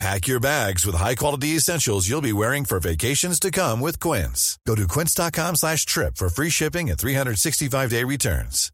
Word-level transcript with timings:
Pack 0.00 0.26
your 0.26 0.40
bags 0.40 0.84
with 0.84 0.96
high-quality 0.96 1.48
essentials 1.56 2.08
you'll 2.08 2.20
be 2.20 2.32
wearing 2.32 2.64
for 2.64 2.80
vacations 2.80 3.38
to 3.40 3.50
come 3.50 3.80
with 3.80 4.00
Quince. 4.00 4.58
Go 4.66 4.74
to 4.74 4.88
quince.com 4.88 5.56
slash 5.56 5.86
trip 5.86 6.16
for 6.16 6.28
free 6.28 6.50
shipping 6.50 6.90
and 6.90 6.98
365-day 6.98 8.04
returns. 8.04 8.70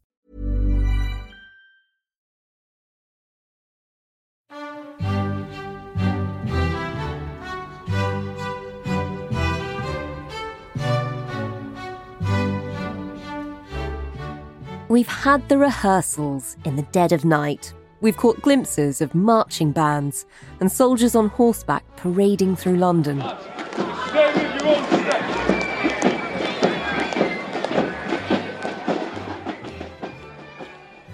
We've 14.89 15.07
had 15.07 15.47
the 15.47 15.57
rehearsals 15.57 16.57
in 16.65 16.75
the 16.75 16.81
dead 16.91 17.13
of 17.13 17.23
night. 17.23 17.73
We've 18.01 18.17
caught 18.17 18.41
glimpses 18.41 18.99
of 18.99 19.13
marching 19.13 19.71
bands 19.71 20.25
and 20.59 20.71
soldiers 20.71 21.15
on 21.15 21.29
horseback 21.29 21.83
parading 21.97 22.55
through 22.55 22.77
London. 22.77 23.21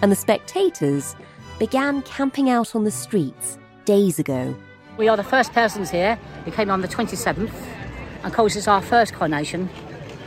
And 0.02 0.10
the 0.10 0.16
spectators 0.16 1.18
began 1.60 2.04
camping 2.04 2.50
out 2.50 2.74
on 2.74 2.86
the 2.86 2.92
streets 2.92 3.58
days 3.84 4.18
ago. 4.18 4.56
We 4.96 5.10
are 5.10 5.18
the 5.18 5.26
first 5.26 5.52
persons 5.52 5.90
here. 5.90 6.18
We 6.46 6.54
came 6.54 6.70
on 6.70 6.80
the 6.80 6.88
27th, 6.88 7.52
and 7.52 8.26
of 8.26 8.34
course 8.34 8.56
it's 8.56 8.70
our 8.70 8.82
first 8.82 9.14
coronation, 9.14 9.70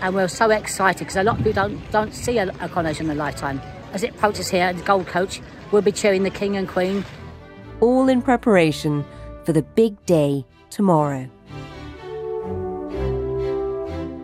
and 0.03 0.15
we're 0.15 0.29
so 0.29 0.51
excited 0.51 0.99
because 0.99 1.17
a 1.17 1.23
lot 1.23 1.39
of 1.39 1.45
people 1.45 1.55
don't, 1.55 1.91
don't 1.91 2.13
see 2.13 2.37
a, 2.37 2.51
a 2.61 2.69
coronation 2.69 3.07
in 3.07 3.13
a 3.13 3.19
lifetime. 3.19 3.63
As 3.95 4.03
it 4.03 4.11
approaches 4.11 4.51
here, 4.51 4.73
the 4.75 4.83
Gold 4.83 5.07
Coach 5.07 5.41
will 5.71 5.83
be 5.83 5.93
cheering 5.93 6.23
the 6.23 6.31
King 6.31 6.57
and 6.57 6.69
Queen. 6.69 7.05
All 7.81 8.09
in 8.09 8.23
preparation 8.23 9.05
for 9.45 9.53
the 9.53 9.63
big 9.63 10.05
day 10.07 10.45
tomorrow. 10.71 11.29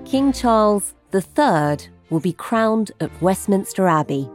King 0.04 0.32
Charles 0.32 0.94
III 1.12 1.78
will 2.10 2.20
be 2.20 2.32
crowned 2.32 2.92
at 3.00 3.10
Westminster 3.20 3.86
Abbey. 3.86 4.28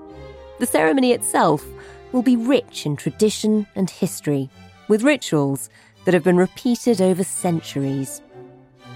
The 0.59 0.65
ceremony 0.65 1.11
itself 1.11 1.65
will 2.11 2.21
be 2.21 2.35
rich 2.35 2.85
in 2.85 2.95
tradition 2.95 3.65
and 3.75 3.89
history, 3.89 4.49
with 4.87 5.03
rituals 5.03 5.69
that 6.05 6.13
have 6.13 6.23
been 6.23 6.37
repeated 6.37 7.01
over 7.01 7.23
centuries. 7.23 8.21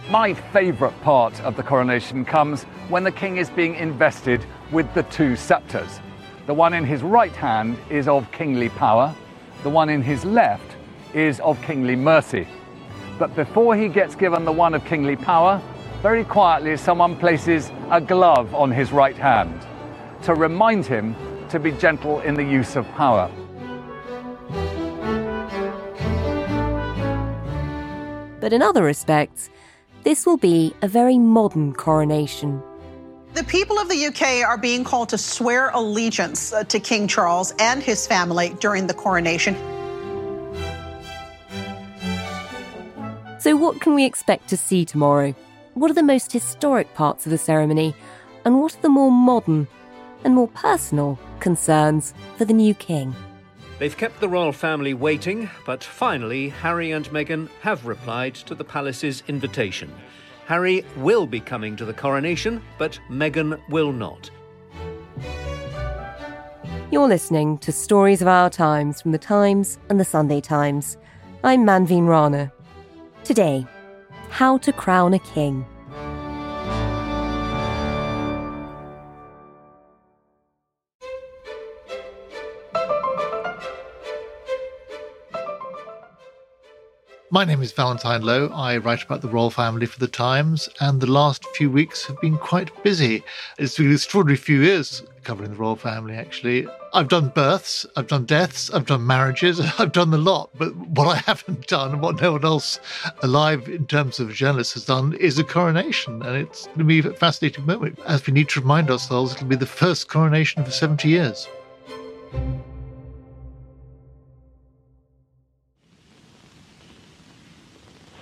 My 0.09 0.33
favourite 0.33 0.99
part 1.01 1.39
of 1.41 1.55
the 1.55 1.63
coronation 1.63 2.25
comes 2.25 2.63
when 2.89 3.03
the 3.03 3.11
king 3.11 3.37
is 3.37 3.49
being 3.49 3.75
invested 3.75 4.45
with 4.71 4.93
the 4.93 5.03
two 5.03 5.35
sceptres. 5.35 5.99
The 6.45 6.53
one 6.53 6.73
in 6.73 6.83
his 6.83 7.01
right 7.01 7.35
hand 7.35 7.75
is 7.89 8.07
of 8.07 8.31
kingly 8.31 8.69
power, 8.69 9.15
the 9.63 9.69
one 9.69 9.89
in 9.89 10.03
his 10.03 10.23
left 10.25 10.75
is 11.11 11.39
of 11.39 11.59
kingly 11.63 11.95
mercy. 11.95 12.47
But 13.17 13.35
before 13.35 13.75
he 13.75 13.87
gets 13.87 14.13
given 14.13 14.45
the 14.45 14.51
one 14.51 14.75
of 14.75 14.85
kingly 14.85 15.15
power, 15.15 15.59
very 16.03 16.23
quietly 16.23 16.77
someone 16.77 17.15
places 17.15 17.71
a 17.89 17.99
glove 17.99 18.53
on 18.53 18.69
his 18.69 18.91
right 18.91 19.17
hand 19.17 19.59
to 20.21 20.35
remind 20.35 20.85
him 20.85 21.15
to 21.49 21.59
be 21.59 21.71
gentle 21.71 22.19
in 22.21 22.35
the 22.35 22.43
use 22.43 22.75
of 22.75 22.87
power. 22.89 23.31
But 28.39 28.53
in 28.53 28.61
other 28.61 28.83
respects, 28.83 29.49
this 30.03 30.27
will 30.27 30.37
be 30.37 30.75
a 30.83 30.87
very 30.87 31.17
modern 31.17 31.73
coronation. 31.73 32.61
The 33.35 33.43
people 33.43 33.77
of 33.77 33.89
the 33.89 34.05
UK 34.05 34.47
are 34.47 34.57
being 34.57 34.85
called 34.85 35.09
to 35.09 35.17
swear 35.17 35.69
allegiance 35.71 36.53
uh, 36.53 36.63
to 36.63 36.79
King 36.79 37.05
Charles 37.05 37.53
and 37.59 37.83
his 37.83 38.07
family 38.07 38.55
during 38.61 38.87
the 38.87 38.93
coronation. 38.93 39.55
So, 43.41 43.57
what 43.57 43.81
can 43.81 43.93
we 43.93 44.05
expect 44.05 44.47
to 44.51 44.55
see 44.55 44.85
tomorrow? 44.85 45.35
What 45.73 45.91
are 45.91 45.95
the 45.95 46.01
most 46.01 46.31
historic 46.31 46.93
parts 46.93 47.25
of 47.25 47.29
the 47.29 47.37
ceremony? 47.37 47.93
And 48.45 48.61
what 48.61 48.77
are 48.77 48.81
the 48.81 48.87
more 48.87 49.11
modern 49.11 49.67
and 50.23 50.33
more 50.33 50.47
personal 50.47 51.19
concerns 51.41 52.13
for 52.37 52.45
the 52.45 52.53
new 52.53 52.73
king? 52.73 53.13
They've 53.79 53.97
kept 53.97 54.21
the 54.21 54.29
royal 54.29 54.53
family 54.53 54.93
waiting, 54.93 55.49
but 55.65 55.83
finally, 55.83 56.47
Harry 56.47 56.91
and 56.91 57.05
Meghan 57.09 57.49
have 57.63 57.85
replied 57.85 58.35
to 58.35 58.55
the 58.55 58.63
palace's 58.63 59.23
invitation. 59.27 59.93
Harry 60.45 60.85
will 60.97 61.25
be 61.25 61.39
coming 61.39 61.75
to 61.75 61.85
the 61.85 61.93
coronation, 61.93 62.61
but 62.77 62.99
Meghan 63.09 63.59
will 63.69 63.91
not. 63.91 64.29
You're 66.91 67.07
listening 67.07 67.57
to 67.59 67.71
Stories 67.71 68.21
of 68.21 68.27
Our 68.27 68.51
Times 68.51 69.01
from 69.01 69.11
The 69.11 69.17
Times 69.17 69.79
and 69.89 69.99
The 69.99 70.05
Sunday 70.05 70.41
Times. 70.41 70.97
I'm 71.43 71.65
Manveen 71.65 72.07
Rana. 72.07 72.53
Today, 73.23 73.65
how 74.29 74.59
to 74.59 74.71
crown 74.71 75.15
a 75.15 75.19
king. 75.19 75.65
My 87.35 87.43
name 87.43 87.61
is 87.61 87.73
Valentine 87.73 88.21
Low. 88.21 88.47
I 88.53 88.77
write 88.77 89.03
about 89.03 89.19
the 89.19 89.27
royal 89.27 89.49
family 89.49 89.85
for 89.87 89.99
The 89.99 90.07
Times, 90.07 90.69
and 90.79 91.01
the 91.01 91.11
last 91.11 91.45
few 91.47 91.69
weeks 91.69 92.05
have 92.05 92.17
been 92.21 92.37
quite 92.37 92.71
busy. 92.81 93.25
It's 93.57 93.75
been 93.75 93.87
an 93.87 93.91
extraordinary 93.91 94.37
few 94.37 94.61
years 94.61 95.03
covering 95.25 95.51
the 95.51 95.57
royal 95.57 95.75
family, 95.75 96.15
actually. 96.15 96.65
I've 96.93 97.09
done 97.09 97.33
births, 97.35 97.85
I've 97.97 98.07
done 98.07 98.23
deaths, 98.23 98.69
I've 98.69 98.85
done 98.85 99.05
marriages, 99.05 99.59
I've 99.79 99.91
done 99.91 100.11
the 100.11 100.17
lot. 100.17 100.49
But 100.57 100.73
what 100.77 101.09
I 101.09 101.17
haven't 101.29 101.67
done, 101.67 101.91
and 101.91 102.01
what 102.01 102.21
no 102.21 102.31
one 102.31 102.45
else 102.45 102.79
alive 103.21 103.67
in 103.67 103.85
terms 103.85 104.17
of 104.21 104.33
journalists 104.33 104.75
has 104.75 104.85
done, 104.85 105.11
is 105.15 105.37
a 105.37 105.43
coronation. 105.43 106.21
And 106.21 106.37
it's 106.37 106.67
going 106.67 106.77
to 106.77 106.83
be 106.85 106.99
a 106.99 107.11
fascinating 107.15 107.65
moment. 107.65 107.99
As 108.05 108.25
we 108.25 108.31
need 108.31 108.47
to 108.47 108.61
remind 108.61 108.89
ourselves, 108.89 109.33
it'll 109.33 109.47
be 109.47 109.57
the 109.57 109.65
first 109.65 110.07
coronation 110.07 110.63
for 110.63 110.71
70 110.71 111.09
years. 111.09 111.49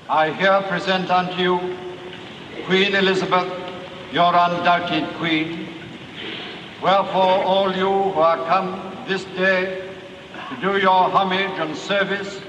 I 0.10 0.34
here 0.34 0.62
present 0.68 1.10
unto 1.10 1.42
you 1.42 1.78
Queen 2.66 2.94
Elizabeth, 2.94 3.48
your 4.12 4.36
undoubted 4.36 5.08
Queen. 5.16 5.70
Wherefore, 6.82 7.44
all 7.46 7.74
you 7.74 7.88
who 8.12 8.20
are 8.20 8.38
come 8.46 9.06
this 9.08 9.24
day 9.24 9.90
to 10.50 10.62
do 10.62 10.78
your 10.78 11.10
homage 11.10 11.58
and 11.58 11.76
service, 11.76 12.42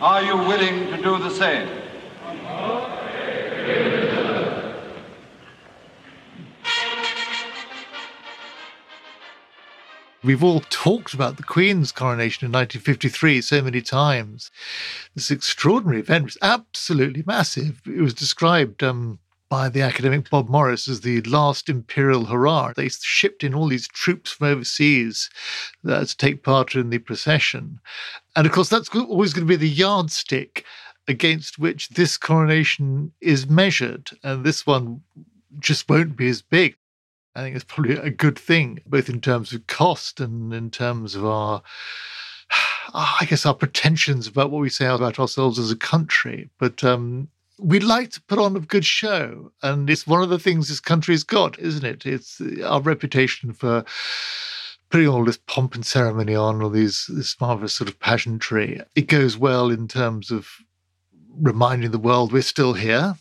are 0.00 0.22
you 0.22 0.36
willing 0.36 0.86
to 0.92 0.96
do 1.02 1.18
the 1.18 1.30
same? 1.30 1.68
We've 10.24 10.42
all 10.42 10.60
talked 10.70 11.12
about 11.12 11.36
the 11.36 11.42
Queen's 11.42 11.92
coronation 11.92 12.46
in 12.46 12.52
1953 12.52 13.42
so 13.42 13.60
many 13.60 13.82
times. 13.82 14.50
This 15.14 15.30
extraordinary 15.30 16.00
event 16.00 16.24
was 16.24 16.38
absolutely 16.40 17.22
massive. 17.26 17.82
It 17.84 18.00
was 18.00 18.14
described 18.14 18.82
um, 18.82 19.18
by 19.50 19.68
the 19.68 19.82
academic 19.82 20.30
Bob 20.30 20.48
Morris 20.48 20.88
as 20.88 21.02
the 21.02 21.20
last 21.22 21.68
imperial 21.68 22.24
hurrah. 22.24 22.72
They 22.74 22.88
shipped 22.88 23.44
in 23.44 23.54
all 23.54 23.68
these 23.68 23.86
troops 23.86 24.32
from 24.32 24.46
overseas 24.46 25.28
uh, 25.86 26.06
to 26.06 26.16
take 26.16 26.42
part 26.42 26.74
in 26.74 26.88
the 26.88 26.98
procession. 26.98 27.78
And 28.34 28.46
of 28.46 28.52
course, 28.52 28.70
that's 28.70 28.88
always 28.94 29.34
going 29.34 29.46
to 29.46 29.52
be 29.52 29.56
the 29.56 29.68
yardstick 29.68 30.64
against 31.06 31.58
which 31.58 31.90
this 31.90 32.16
coronation 32.16 33.12
is 33.20 33.46
measured. 33.46 34.10
And 34.22 34.42
this 34.42 34.66
one 34.66 35.02
just 35.58 35.86
won't 35.86 36.16
be 36.16 36.30
as 36.30 36.40
big. 36.40 36.76
I 37.34 37.42
think 37.42 37.56
it's 37.56 37.64
probably 37.64 37.96
a 37.96 38.10
good 38.10 38.38
thing, 38.38 38.80
both 38.86 39.08
in 39.08 39.20
terms 39.20 39.52
of 39.52 39.66
cost 39.66 40.20
and 40.20 40.52
in 40.54 40.70
terms 40.70 41.14
of 41.14 41.24
our, 41.24 41.62
I 42.94 43.26
guess, 43.28 43.44
our 43.44 43.54
pretensions 43.54 44.28
about 44.28 44.50
what 44.50 44.60
we 44.60 44.68
say 44.68 44.86
about 44.86 45.18
ourselves 45.18 45.58
as 45.58 45.70
a 45.70 45.76
country. 45.76 46.48
But 46.58 46.84
um, 46.84 47.28
we 47.58 47.80
like 47.80 48.10
to 48.12 48.22
put 48.22 48.38
on 48.38 48.56
a 48.56 48.60
good 48.60 48.84
show, 48.84 49.50
and 49.62 49.90
it's 49.90 50.06
one 50.06 50.22
of 50.22 50.28
the 50.28 50.38
things 50.38 50.68
this 50.68 50.80
country's 50.80 51.24
got, 51.24 51.58
isn't 51.58 51.84
it? 51.84 52.06
It's 52.06 52.40
our 52.64 52.80
reputation 52.80 53.52
for 53.52 53.84
putting 54.90 55.08
all 55.08 55.24
this 55.24 55.38
pomp 55.48 55.74
and 55.74 55.84
ceremony 55.84 56.36
on, 56.36 56.62
all 56.62 56.70
these 56.70 57.06
this 57.08 57.40
marvelous 57.40 57.74
sort 57.74 57.88
of 57.88 57.98
pageantry. 57.98 58.80
It 58.94 59.08
goes 59.08 59.36
well 59.36 59.70
in 59.70 59.88
terms 59.88 60.30
of 60.30 60.48
reminding 61.40 61.90
the 61.90 61.98
world 61.98 62.32
we're 62.32 62.42
still 62.42 62.74
here 62.74 63.16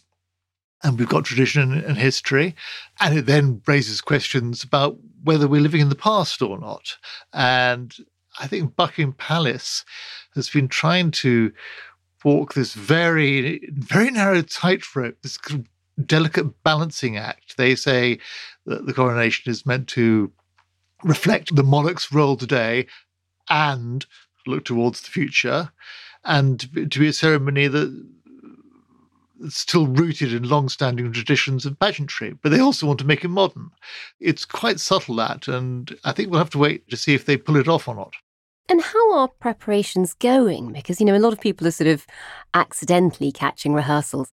and 0.83 0.99
we've 0.99 1.09
got 1.09 1.25
tradition 1.25 1.71
and 1.71 1.97
history. 1.97 2.55
And 2.99 3.17
it 3.17 3.25
then 3.25 3.61
raises 3.65 4.01
questions 4.01 4.63
about 4.63 4.97
whether 5.23 5.47
we're 5.47 5.61
living 5.61 5.81
in 5.81 5.89
the 5.89 5.95
past 5.95 6.41
or 6.41 6.59
not. 6.59 6.97
And 7.31 7.95
I 8.39 8.47
think 8.47 8.75
Buckingham 8.75 9.13
Palace 9.13 9.85
has 10.35 10.49
been 10.49 10.67
trying 10.67 11.11
to 11.11 11.53
walk 12.23 12.53
this 12.53 12.73
very, 12.73 13.69
very 13.71 14.11
narrow 14.11 14.41
tightrope, 14.41 15.21
this 15.21 15.37
delicate 16.05 16.63
balancing 16.63 17.17
act. 17.17 17.57
They 17.57 17.75
say 17.75 18.19
that 18.65 18.85
the 18.85 18.93
coronation 18.93 19.51
is 19.51 19.65
meant 19.65 19.87
to 19.89 20.31
reflect 21.03 21.55
the 21.55 21.63
monarch's 21.63 22.11
role 22.11 22.37
today 22.37 22.87
and 23.49 24.05
look 24.47 24.65
towards 24.65 25.01
the 25.01 25.09
future, 25.09 25.71
and 26.25 26.59
to 26.91 26.99
be 26.99 27.07
a 27.07 27.13
ceremony 27.13 27.67
that 27.67 28.07
still 29.49 29.87
rooted 29.87 30.33
in 30.33 30.47
long-standing 30.47 31.11
traditions 31.11 31.65
of 31.65 31.79
pageantry, 31.79 32.33
but 32.41 32.49
they 32.49 32.59
also 32.59 32.87
want 32.87 32.99
to 32.99 33.05
make 33.05 33.23
it 33.23 33.29
modern. 33.29 33.69
It's 34.19 34.45
quite 34.45 34.79
subtle 34.79 35.15
that, 35.15 35.47
and 35.47 35.95
I 36.03 36.11
think 36.11 36.29
we'll 36.29 36.39
have 36.39 36.49
to 36.51 36.59
wait 36.59 36.89
to 36.89 36.97
see 36.97 37.13
if 37.13 37.25
they 37.25 37.37
pull 37.37 37.57
it 37.57 37.67
off 37.67 37.87
or 37.87 37.95
not. 37.95 38.13
And 38.69 38.81
how 38.81 39.17
are 39.17 39.27
preparations 39.27 40.13
going? 40.13 40.71
Because, 40.71 40.99
you 40.99 41.05
know, 41.05 41.15
a 41.15 41.19
lot 41.19 41.33
of 41.33 41.41
people 41.41 41.67
are 41.67 41.71
sort 41.71 41.89
of 41.89 42.05
accidentally 42.53 43.31
catching 43.31 43.73
rehearsals. 43.73 44.29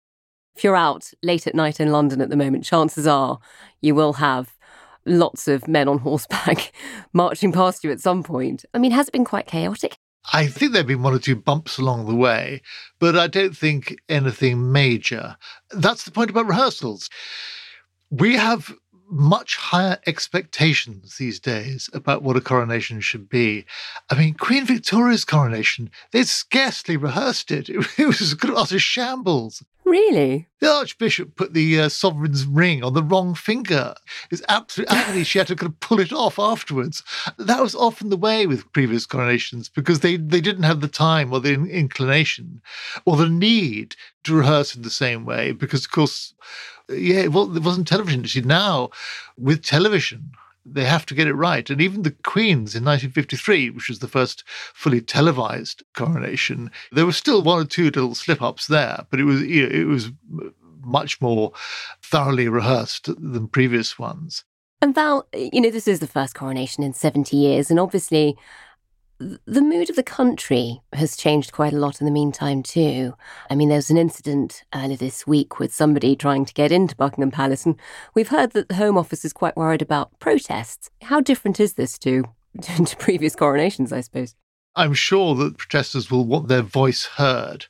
If 0.55 0.63
you're 0.63 0.75
out 0.75 1.11
late 1.21 1.47
at 1.47 1.55
night 1.55 1.79
in 1.79 1.91
London 1.91 2.21
at 2.21 2.29
the 2.29 2.35
moment, 2.35 2.63
chances 2.63 3.05
are 3.05 3.39
you 3.81 3.93
will 3.93 4.13
have 4.13 4.55
lots 5.05 5.47
of 5.47 5.67
men 5.67 5.87
on 5.87 5.99
horseback 5.99 6.71
marching 7.13 7.51
past 7.51 7.83
you 7.83 7.91
at 7.91 7.99
some 7.99 8.23
point. 8.23 8.65
I 8.73 8.79
mean, 8.79 8.91
has 8.91 9.07
it 9.07 9.11
been 9.11 9.25
quite 9.25 9.47
chaotic? 9.47 9.97
I 10.33 10.47
think 10.47 10.71
there 10.71 10.79
have 10.79 10.87
been 10.87 11.03
one 11.03 11.13
or 11.13 11.19
two 11.19 11.35
bumps 11.35 11.77
along 11.77 12.07
the 12.07 12.15
way, 12.15 12.61
but 12.99 13.17
I 13.17 13.27
don't 13.27 13.55
think 13.55 13.95
anything 14.09 14.71
major. 14.71 15.37
That's 15.71 16.03
the 16.03 16.11
point 16.11 16.29
about 16.29 16.47
rehearsals. 16.47 17.09
We 18.09 18.35
have 18.35 18.73
much 19.15 19.55
higher 19.55 19.97
expectations 20.05 21.17
these 21.17 21.39
days 21.39 21.89
about 21.93 22.21
what 22.21 22.35
a 22.35 22.41
coronation 22.41 22.99
should 22.99 23.29
be. 23.29 23.65
I 24.09 24.15
mean, 24.15 24.33
Queen 24.33 24.65
Victoria's 24.65 25.25
coronation, 25.25 25.89
they'd 26.11 26.27
scarcely 26.27 26.97
rehearsed 26.97 27.51
it. 27.51 27.69
It 27.97 28.07
was 28.07 28.33
a 28.33 28.53
utter 28.53 28.77
shambles. 28.77 29.63
Really? 29.85 30.47
The 30.59 30.71
Archbishop 30.71 31.35
put 31.35 31.53
the 31.53 31.81
uh, 31.81 31.89
sovereign's 31.89 32.45
ring 32.45 32.83
on 32.83 32.93
the 32.93 33.03
wrong 33.03 33.35
finger. 33.35 33.93
It's 34.31 34.41
absolutely 34.49 34.95
agony. 34.97 35.23
she 35.23 35.37
had 35.37 35.47
to 35.47 35.55
kind 35.55 35.71
of 35.71 35.79
pull 35.79 35.99
it 35.99 36.11
off 36.11 36.39
afterwards. 36.39 37.03
That 37.37 37.61
was 37.61 37.75
often 37.75 38.09
the 38.09 38.17
way 38.17 38.47
with 38.47 38.71
previous 38.73 39.05
coronations 39.05 39.69
because 39.69 39.99
they, 39.99 40.17
they 40.17 40.41
didn't 40.41 40.63
have 40.63 40.81
the 40.81 40.87
time 40.87 41.31
or 41.31 41.39
the 41.39 41.53
inclination 41.53 42.61
or 43.05 43.15
the 43.15 43.29
need 43.29 43.95
to 44.23 44.35
rehearse 44.35 44.75
in 44.75 44.81
the 44.81 44.89
same 44.89 45.23
way 45.23 45.51
because, 45.51 45.85
of 45.85 45.91
course, 45.91 46.33
yeah, 46.89 47.19
it 47.19 47.31
wasn't 47.31 47.87
television. 47.87 48.25
See, 48.27 48.41
now 48.41 48.89
with 49.37 49.63
television, 49.63 50.31
they 50.65 50.85
have 50.85 51.05
to 51.07 51.13
get 51.13 51.27
it 51.27 51.33
right. 51.33 51.69
And 51.69 51.79
even 51.79 52.01
the 52.01 52.11
Queen's 52.11 52.75
in 52.75 52.83
1953, 52.83 53.69
which 53.69 53.89
was 53.89 53.99
the 53.99 54.07
first 54.07 54.43
fully 54.73 55.01
televised 55.01 55.83
coronation, 55.93 56.71
there 56.91 57.05
were 57.05 57.11
still 57.11 57.43
one 57.43 57.61
or 57.61 57.65
two 57.65 57.85
little 57.85 58.15
slip 58.15 58.41
ups 58.41 58.67
there, 58.67 59.05
but 59.09 59.19
it 59.19 59.25
was 59.25 59.41
you 59.41 59.63
know, 59.63 59.75
it 59.75 59.85
was 59.85 60.11
much 60.81 61.19
more 61.21 61.51
thoroughly 62.01 62.47
rehearsed 62.47 63.05
than 63.05 63.47
previous 63.47 63.97
ones. 63.97 64.43
And 64.81 64.93
Val, 64.93 65.27
you 65.33 65.61
know, 65.61 65.71
this 65.71 65.87
is 65.87 65.99
the 65.99 66.07
first 66.07 66.35
coronation 66.35 66.83
in 66.83 66.93
70 66.93 67.35
years, 67.35 67.71
and 67.71 67.79
obviously 67.79 68.37
the 69.19 69.61
mood 69.61 69.89
of 69.89 69.95
the 69.95 70.03
country 70.03 70.81
has 70.93 71.15
changed 71.15 71.51
quite 71.51 71.73
a 71.73 71.79
lot 71.79 72.01
in 72.01 72.05
the 72.05 72.11
meantime, 72.11 72.61
too. 72.61 73.13
I 73.49 73.55
mean, 73.55 73.69
there 73.69 73.77
was 73.77 73.89
an 73.89 73.97
incident 73.97 74.63
earlier 74.73 74.97
this 74.97 75.25
week 75.25 75.59
with 75.59 75.73
somebody 75.73 76.15
trying 76.15 76.45
to 76.45 76.53
get 76.53 76.71
into 76.71 76.95
Buckingham 76.95 77.31
Palace, 77.31 77.65
and 77.65 77.75
we've 78.13 78.29
heard 78.29 78.51
that 78.51 78.67
the 78.67 78.75
Home 78.75 78.97
Office 78.97 79.23
is 79.23 79.33
quite 79.33 79.55
worried 79.55 79.81
about 79.81 80.19
protests. 80.19 80.89
How 81.03 81.21
different 81.21 81.59
is 81.59 81.75
this 81.75 81.97
to, 81.99 82.25
to 82.61 82.95
previous 82.97 83.35
coronations, 83.35 83.93
I 83.93 84.01
suppose? 84.01 84.35
I'm 84.75 84.93
sure 84.93 85.35
that 85.35 85.57
protesters 85.57 86.11
will 86.11 86.25
want 86.25 86.47
their 86.47 86.61
voice 86.61 87.05
heard. 87.05 87.65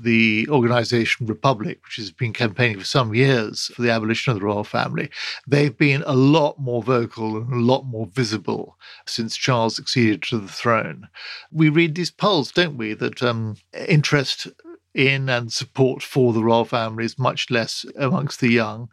The 0.00 0.48
organisation 0.48 1.26
Republic, 1.26 1.80
which 1.84 1.96
has 1.96 2.10
been 2.10 2.32
campaigning 2.32 2.78
for 2.78 2.84
some 2.84 3.14
years 3.14 3.70
for 3.74 3.82
the 3.82 3.90
abolition 3.90 4.32
of 4.32 4.40
the 4.40 4.44
royal 4.44 4.64
family, 4.64 5.10
they've 5.46 5.76
been 5.76 6.02
a 6.06 6.14
lot 6.14 6.58
more 6.58 6.82
vocal 6.82 7.36
and 7.36 7.52
a 7.52 7.64
lot 7.64 7.84
more 7.84 8.06
visible 8.06 8.76
since 9.06 9.36
Charles 9.36 9.76
succeeded 9.76 10.22
to 10.22 10.38
the 10.38 10.48
throne. 10.48 11.08
We 11.52 11.68
read 11.68 11.94
these 11.94 12.10
polls, 12.10 12.50
don't 12.50 12.76
we, 12.76 12.94
that 12.94 13.22
um, 13.22 13.56
interest 13.86 14.48
in 14.92 15.28
and 15.28 15.52
support 15.52 16.02
for 16.02 16.32
the 16.32 16.42
royal 16.42 16.64
family 16.64 17.04
is 17.04 17.18
much 17.18 17.50
less 17.50 17.86
amongst 17.96 18.40
the 18.40 18.48
young. 18.48 18.88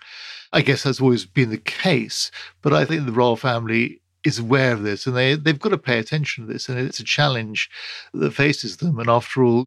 I 0.54 0.62
guess 0.62 0.84
that's 0.84 1.02
always 1.02 1.26
been 1.26 1.50
the 1.50 1.58
case, 1.58 2.32
but 2.62 2.74
I 2.74 2.86
think 2.86 3.06
the 3.06 3.12
royal 3.12 3.36
family 3.36 4.02
is 4.28 4.40
aware 4.40 4.74
of 4.74 4.84
this 4.84 5.08
and 5.08 5.16
they, 5.16 5.36
they've 5.36 5.60
got 5.60 5.70
to 5.70 5.78
pay 5.78 5.98
attention 6.00 6.46
to 6.46 6.54
this. 6.54 6.68
And 6.68 6.78
it's 6.78 7.00
a 7.00 7.04
challenge 7.04 7.70
that 8.14 8.32
faces 8.32 8.78
them. 8.78 9.00
And 9.00 9.10
after 9.10 9.44
all, 9.44 9.66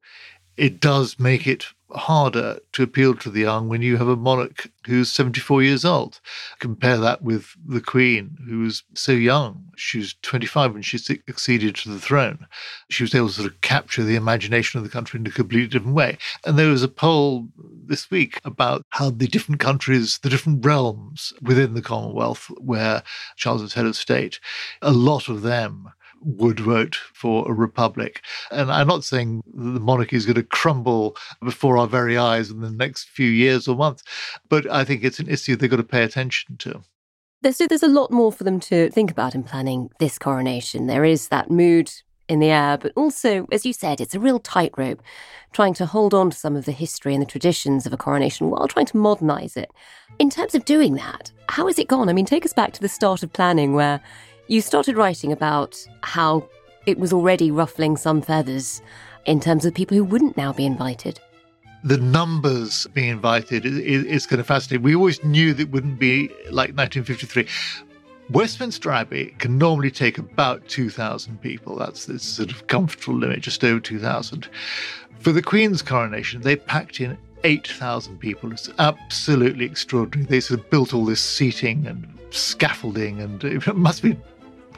it 0.57 0.81
does 0.81 1.19
make 1.19 1.47
it 1.47 1.67
harder 1.93 2.59
to 2.73 2.83
appeal 2.83 3.15
to 3.17 3.31
the 3.31 3.41
young 3.41 3.69
when 3.69 3.83
you 3.83 3.97
have 3.97 4.09
a 4.09 4.17
monarch 4.17 4.71
who's 4.87 5.11
74 5.11 5.63
years 5.63 5.85
old. 5.85 6.21
Compare 6.59 6.97
that 6.99 7.23
with 7.23 7.55
the 7.67 7.81
Queen, 7.81 8.37
who 8.49 8.61
was 8.61 8.83
so 8.95 9.13
young. 9.13 9.65
She 9.77 9.99
was 9.99 10.15
25 10.23 10.73
when 10.73 10.83
she 10.83 10.99
succeeded 10.99 11.75
to 11.77 11.91
the 11.91 12.01
throne. 12.01 12.47
She 12.89 13.03
was 13.03 13.15
able 13.15 13.29
to 13.29 13.35
sort 13.35 13.53
of 13.53 13.61
capture 13.61 14.03
the 14.03 14.17
imagination 14.17 14.79
of 14.79 14.85
the 14.85 14.91
country 14.91 15.21
in 15.21 15.27
a 15.27 15.31
completely 15.31 15.69
different 15.69 15.97
way. 15.97 16.19
And 16.45 16.59
there 16.59 16.71
was 16.71 16.83
a 16.83 16.89
poll 16.89 17.49
this 17.57 18.11
week 18.11 18.41
about 18.45 18.85
how 18.91 19.11
the 19.11 19.27
different 19.27 19.61
countries, 19.61 20.19
the 20.19 20.31
different 20.31 20.65
realms 20.65 21.33
within 21.43 21.75
the 21.75 21.83
Commonwealth 21.83 22.51
where 22.59 23.03
Charles 23.37 23.63
was 23.63 23.75
head 23.75 23.87
of 23.87 23.97
state, 23.97 24.41
a 24.83 24.93
lot 24.93 25.29
of 25.29 25.43
them 25.43 25.91
would 26.21 26.61
vote 26.61 26.97
for 27.13 27.51
a 27.51 27.55
republic. 27.55 28.23
And 28.51 28.71
I'm 28.71 28.87
not 28.87 29.05
saying 29.05 29.43
the 29.47 29.81
monarchy 29.81 30.17
is 30.17 30.27
going 30.27 30.37
to 30.37 30.43
crumble 30.43 31.17
before 31.43 31.79
our 31.79 31.87
very 31.87 32.17
eyes 32.17 32.51
in 32.51 32.61
the 32.61 32.71
next 32.71 33.09
few 33.09 33.29
years 33.29 33.67
or 33.67 33.77
months, 33.77 34.03
but 34.49 34.71
I 34.71 34.85
think 34.85 35.03
it's 35.03 35.21
an 35.21 35.29
issue 35.29 35.57
they've 35.57 35.71
got 35.71 35.77
to 35.77 35.83
pay 35.83 36.03
attention 36.03 36.57
to. 36.59 36.83
There's, 37.43 37.59
there's 37.59 37.83
a 37.83 37.89
lot 37.89 38.11
more 38.11 38.33
for 38.33 38.45
them 38.45 38.61
to 38.61 38.91
think 38.91 39.11
about 39.11 39.35
in 39.35 39.43
planning 39.43 39.91
this 39.99 40.19
coronation. 40.19 40.87
There 40.87 41.05
is 41.05 41.29
that 41.29 41.51
mood 41.51 41.91
in 42.29 42.39
the 42.39 42.51
air, 42.51 42.79
but 42.79 42.93
also, 42.95 43.47
as 43.51 43.67
you 43.67 43.73
said, 43.73 44.01
it's 44.01 44.15
a 44.15 44.21
real 44.21 44.39
tightrope, 44.39 45.03
trying 45.53 45.75
to 45.75 45.87
hold 45.87 46.15
on 46.15 46.31
to 46.31 46.37
some 46.37 46.55
of 46.55 46.65
the 46.65 46.73
history 46.73 47.13
and 47.13 47.21
the 47.21 47.27
traditions 47.27 47.87
of 47.87 47.93
a 47.93 47.97
coronation 47.97 48.51
while 48.51 48.69
trying 48.69 48.87
to 48.87 48.97
modernise 48.97 49.57
it. 49.57 49.73
In 50.21 50.31
terms 50.31 50.55
of 50.55 50.65
doing 50.65 50.95
that, 50.95 51.33
how 51.49 51.67
has 51.67 51.79
it 51.79 51.89
gone? 51.89 52.09
I 52.09 52.13
mean, 52.13 52.27
take 52.27 52.45
us 52.45 52.53
back 52.53 52.73
to 52.75 52.81
the 52.81 52.89
start 52.89 53.25
of 53.25 53.33
planning 53.33 53.75
where 53.75 54.01
you 54.50 54.61
started 54.61 54.97
writing 54.97 55.31
about 55.31 55.79
how 56.02 56.44
it 56.85 56.99
was 56.99 57.12
already 57.12 57.52
ruffling 57.52 57.97
some 57.97 58.21
feathers 58.21 58.83
in 59.25 59.38
terms 59.38 59.64
of 59.64 59.73
people 59.73 59.97
who 59.97 60.02
wouldn't 60.02 60.37
now 60.37 60.52
be 60.52 60.66
invited. 60.66 61.21
The 61.85 61.99
numbers 61.99 62.85
being 62.92 63.11
invited 63.11 63.64
is, 63.64 63.78
is 63.78 64.26
kind 64.26 64.40
of 64.40 64.47
fascinating. 64.49 64.83
We 64.83 64.97
always 64.97 65.23
knew 65.23 65.54
that 65.54 65.62
it 65.62 65.71
wouldn't 65.71 66.00
be 66.00 66.28
like 66.50 66.75
1953. 66.75 67.47
Westminster 68.30 68.90
Abbey 68.90 69.37
can 69.38 69.57
normally 69.57 69.90
take 69.92 70.19
about 70.19 70.66
2,000 70.66 71.40
people. 71.40 71.76
That's 71.76 72.07
the 72.07 72.19
sort 72.19 72.50
of 72.50 72.66
comfortable 72.66 73.19
limit, 73.19 73.42
just 73.42 73.62
over 73.62 73.78
2,000. 73.78 74.49
For 75.21 75.30
the 75.30 75.42
Queen's 75.42 75.80
coronation, 75.80 76.40
they 76.40 76.57
packed 76.57 77.00
in 77.00 77.16
8,000 77.45 78.19
people. 78.19 78.50
It's 78.50 78.69
absolutely 78.80 79.64
extraordinary. 79.64 80.28
They 80.28 80.40
sort 80.40 80.59
of 80.59 80.71
built 80.71 80.92
all 80.92 81.04
this 81.04 81.21
seating 81.21 81.87
and 81.87 82.04
scaffolding, 82.30 83.21
and 83.21 83.42
it 83.45 83.76
must 83.76 84.02
be 84.02 84.16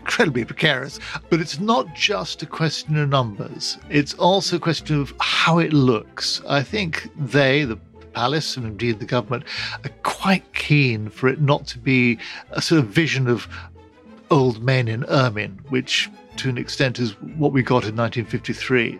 incredibly 0.02 0.44
precarious. 0.44 0.98
But 1.30 1.40
it's 1.40 1.60
not 1.60 1.94
just 1.94 2.42
a 2.42 2.46
question 2.46 2.96
of 2.96 3.08
numbers, 3.08 3.78
it's 3.88 4.14
also 4.14 4.56
a 4.56 4.60
question 4.60 5.00
of 5.00 5.14
how 5.20 5.58
it 5.58 5.72
looks. 5.72 6.42
I 6.48 6.62
think 6.62 7.08
they, 7.16 7.64
the 7.64 7.78
palace, 8.12 8.56
and 8.56 8.66
indeed 8.66 8.98
the 8.98 9.06
government, 9.06 9.44
are 9.84 9.90
quite 10.02 10.52
keen 10.54 11.08
for 11.08 11.28
it 11.28 11.40
not 11.40 11.66
to 11.68 11.78
be 11.78 12.18
a 12.50 12.60
sort 12.60 12.80
of 12.80 12.88
vision 12.88 13.28
of 13.28 13.48
old 14.30 14.62
men 14.62 14.88
in 14.88 15.04
ermine, 15.04 15.60
which 15.68 16.10
to 16.36 16.48
an 16.48 16.58
extent 16.58 16.98
is 16.98 17.12
what 17.36 17.52
we 17.52 17.62
got 17.62 17.84
in 17.84 17.96
1953. 17.96 18.98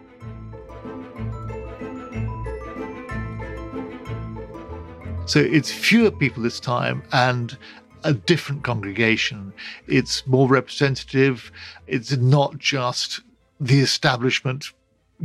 So 5.26 5.38
it's 5.40 5.70
fewer 5.72 6.10
people 6.10 6.42
this 6.42 6.60
time 6.60 7.02
and 7.12 7.56
a 8.04 8.12
different 8.14 8.64
congregation. 8.64 9.52
It's 9.86 10.26
more 10.26 10.48
representative. 10.48 11.52
It's 11.86 12.16
not 12.16 12.58
just 12.58 13.20
the 13.60 13.80
establishment 13.80 14.66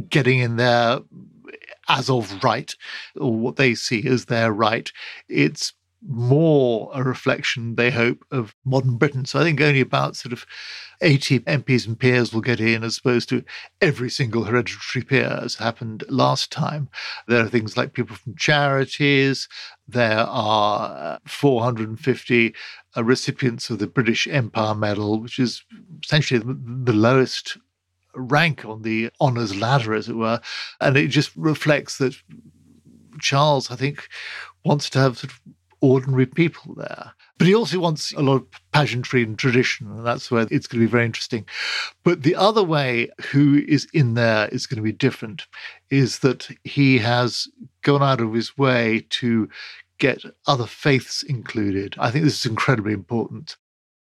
getting 0.09 0.39
in 0.39 0.57
there 0.57 0.99
as 1.89 2.09
of 2.09 2.43
right 2.43 2.75
or 3.15 3.33
what 3.33 3.55
they 3.55 3.73
see 3.73 4.07
as 4.07 4.25
their 4.25 4.51
right. 4.51 4.91
It's 5.27 5.73
more 6.05 6.91
a 6.93 7.03
reflection, 7.03 7.75
they 7.75 7.91
hope, 7.91 8.23
of 8.31 8.55
modern 8.65 8.97
Britain. 8.97 9.25
So 9.25 9.39
I 9.39 9.43
think 9.43 9.61
only 9.61 9.81
about 9.81 10.15
sort 10.15 10.33
of 10.33 10.45
80 11.01 11.41
MPs 11.41 11.87
and 11.87 11.99
peers 11.99 12.33
will 12.33 12.41
get 12.41 12.59
in 12.59 12.83
as 12.83 12.97
opposed 12.97 13.29
to 13.29 13.43
every 13.81 14.09
single 14.09 14.43
hereditary 14.43 15.03
peer 15.03 15.39
as 15.41 15.55
happened 15.55 16.03
last 16.09 16.51
time. 16.51 16.89
There 17.27 17.43
are 17.43 17.49
things 17.49 17.77
like 17.77 17.93
people 17.93 18.15
from 18.15 18.35
charities. 18.35 19.47
There 19.87 20.19
are 20.19 21.15
uh, 21.15 21.19
450 21.25 22.53
uh, 22.95 23.03
recipients 23.03 23.69
of 23.69 23.79
the 23.79 23.87
British 23.87 24.27
Empire 24.27 24.75
Medal, 24.75 25.19
which 25.19 25.39
is 25.39 25.63
essentially 26.03 26.39
the 26.39 26.93
lowest 26.93 27.57
rank 28.15 28.65
on 28.65 28.81
the 28.81 29.11
honours 29.21 29.55
ladder, 29.55 29.93
as 29.93 30.09
it 30.09 30.15
were. 30.15 30.41
And 30.81 30.97
it 30.97 31.07
just 31.07 31.35
reflects 31.35 31.97
that 31.99 32.15
Charles, 33.19 33.71
I 33.71 33.75
think, 33.75 34.07
wants 34.65 34.89
to 34.91 34.99
have 34.99 35.17
sort 35.17 35.31
of 35.31 35.39
ordinary 35.81 36.25
people 36.25 36.73
there. 36.75 37.13
But 37.37 37.47
he 37.47 37.53
also 37.53 37.79
wants 37.79 38.13
a 38.13 38.21
lot 38.21 38.37
of 38.37 38.47
pageantry 38.71 39.23
and 39.23 39.37
tradition, 39.37 39.87
and 39.87 40.05
that's 40.05 40.31
where 40.31 40.47
it's 40.49 40.67
going 40.67 40.81
to 40.81 40.87
be 40.87 40.91
very 40.91 41.05
interesting. 41.05 41.45
But 42.03 42.23
the 42.23 42.35
other 42.35 42.63
way 42.63 43.09
who 43.31 43.63
is 43.67 43.87
in 43.93 44.15
there 44.15 44.47
is 44.49 44.65
going 44.65 44.77
to 44.77 44.83
be 44.83 44.91
different, 44.91 45.45
is 45.89 46.19
that 46.19 46.47
he 46.63 46.97
has 46.99 47.47
gone 47.83 48.03
out 48.03 48.21
of 48.21 48.33
his 48.33 48.57
way 48.57 49.05
to 49.09 49.49
get 49.99 50.21
other 50.45 50.67
faiths 50.67 51.23
included. 51.23 51.95
I 51.99 52.11
think 52.11 52.23
this 52.23 52.39
is 52.39 52.45
incredibly 52.45 52.93
important. 52.93 53.57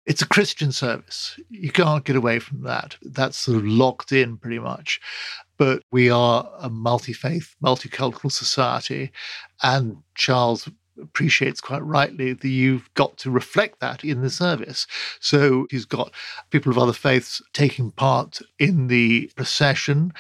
It's 0.06 0.22
a 0.22 0.28
Christian 0.28 0.72
service. 0.72 1.40
You 1.50 1.72
can't 1.72 2.04
get 2.04 2.18
away 2.18 2.40
from 2.40 2.64
that. 2.64 2.98
That's 3.02 3.38
sort 3.38 3.58
of 3.58 3.66
locked 3.66 4.12
in 4.12 4.38
pretty 4.38 4.60
much. 4.60 5.00
But 5.58 5.82
we 5.92 6.10
are 6.10 6.50
a 6.60 6.70
multi 6.70 7.14
faith, 7.14 7.56
multicultural 7.64 8.32
society. 8.32 9.12
And 9.62 9.98
Charles 10.16 10.68
appreciates 11.02 11.62
quite 11.62 11.84
rightly 11.84 12.34
that 12.34 12.48
you've 12.48 12.94
got 12.94 13.18
to 13.18 13.32
reflect 13.32 13.80
that 13.80 14.04
in 14.04 14.22
the 14.22 14.30
service. 14.30 14.88
So 15.20 15.68
he's 15.70 15.86
got 15.86 16.12
people 16.50 16.72
of 16.72 16.78
other 16.78 16.94
faiths 16.94 17.42
taking 17.54 17.92
part 17.92 18.40
in 18.60 18.88
the 18.88 19.32
procession. 19.36 20.14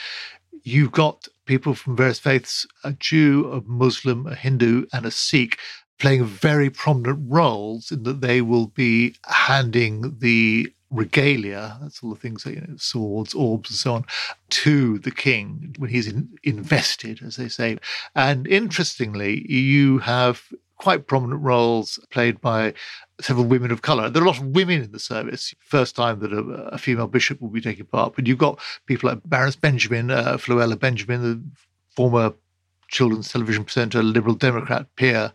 You've 0.63 0.91
got 0.91 1.27
people 1.45 1.73
from 1.73 1.95
various 1.95 2.19
faiths 2.19 2.65
a 2.83 2.93
Jew, 2.93 3.51
a 3.51 3.61
Muslim, 3.61 4.27
a 4.27 4.35
Hindu, 4.35 4.85
and 4.93 5.05
a 5.05 5.11
Sikh 5.11 5.59
playing 5.99 6.25
very 6.25 6.69
prominent 6.69 7.19
roles 7.29 7.91
in 7.91 8.03
that 8.03 8.21
they 8.21 8.41
will 8.41 8.67
be 8.67 9.15
handing 9.25 10.17
the 10.19 10.73
regalia, 10.93 11.77
that's 11.81 12.03
all 12.03 12.11
the 12.11 12.19
things, 12.19 12.45
you 12.45 12.61
know, 12.61 12.77
swords, 12.77 13.33
orbs, 13.33 13.69
and 13.71 13.77
so 13.77 13.93
on, 13.95 14.05
to 14.49 14.99
the 14.99 15.11
king 15.11 15.75
when 15.77 15.89
he's 15.89 16.07
in, 16.07 16.29
invested, 16.43 17.21
as 17.23 17.35
they 17.35 17.49
say. 17.49 17.77
And 18.15 18.47
interestingly, 18.47 19.45
you 19.51 19.99
have 19.99 20.43
quite 20.77 21.07
prominent 21.07 21.41
roles 21.41 21.99
played 22.09 22.41
by 22.41 22.73
several 23.21 23.45
women 23.45 23.71
of 23.71 23.81
colour. 23.81 24.09
There 24.09 24.21
are 24.21 24.25
a 24.25 24.27
lot 24.27 24.39
of 24.39 24.47
women 24.47 24.83
in 24.83 24.91
the 24.91 24.99
service. 24.99 25.53
First 25.59 25.95
time 25.95 26.19
that 26.19 26.33
a, 26.33 26.39
a 26.39 26.77
female 26.77 27.07
bishop 27.07 27.41
will 27.41 27.49
be 27.49 27.61
taking 27.61 27.85
part. 27.85 28.15
But 28.15 28.27
you've 28.27 28.37
got 28.37 28.59
people 28.85 29.09
like 29.09 29.21
Baroness 29.25 29.55
Benjamin, 29.55 30.11
uh, 30.11 30.37
Benjamin, 30.79 31.21
the 31.21 31.41
former 31.95 32.33
children's 32.89 33.31
television 33.31 33.63
presenter, 33.63 34.03
Liberal 34.03 34.35
Democrat 34.35 34.87
peer. 34.95 35.31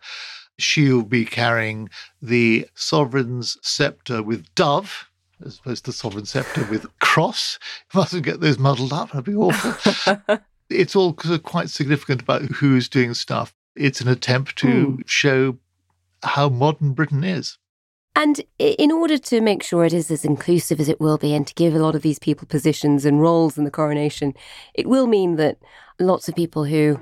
She'll 0.59 1.03
be 1.03 1.25
carrying 1.25 1.89
the 2.21 2.69
sovereign's 2.75 3.57
sceptre 3.63 4.23
with 4.23 4.55
dove, 4.55 5.08
as 5.45 5.59
opposed 5.59 5.85
to 5.85 5.93
sovereign 5.93 6.27
sceptre 6.27 6.67
with 6.71 6.87
cross. 7.01 7.59
You 7.93 8.01
Mustn't 8.01 8.25
get 8.25 8.41
those 8.41 8.59
muddled 8.59 8.93
up. 8.93 9.11
That'd 9.11 9.25
be 9.25 9.35
awful. 9.35 10.39
it's 10.71 10.97
all 10.97 11.13
quite 11.13 11.71
significant 11.71 12.23
about 12.23 12.43
who's 12.43 12.89
doing 12.89 13.15
stuff. 13.15 13.55
It's 13.77 14.01
an 14.01 14.09
attempt 14.09 14.57
to 14.59 14.67
mm. 14.67 15.03
show 15.07 15.59
how 16.23 16.49
modern 16.49 16.93
Britain 16.93 17.25
is. 17.25 17.59
And 18.17 18.41
in 18.59 18.91
order 18.91 19.17
to 19.17 19.41
make 19.41 19.63
sure 19.63 19.85
it 19.85 19.93
is 19.93 20.11
as 20.11 20.25
inclusive 20.25 20.81
as 20.81 20.89
it 20.89 21.01
will 21.01 21.19
be 21.19 21.35
and 21.35 21.47
to 21.47 21.55
give 21.55 21.75
a 21.75 21.79
lot 21.79 21.95
of 21.95 22.03
these 22.03 22.19
people 22.19 22.49
positions 22.49 23.05
and 23.05 23.21
roles 23.21 23.57
in 23.57 23.63
the 23.63 23.71
coronation, 23.71 24.35
it 24.75 24.89
will 24.89 25.07
mean 25.07 25.37
that 25.37 25.59
lots 26.01 26.29
of 26.29 26.35
people 26.35 26.65
who 26.65 26.99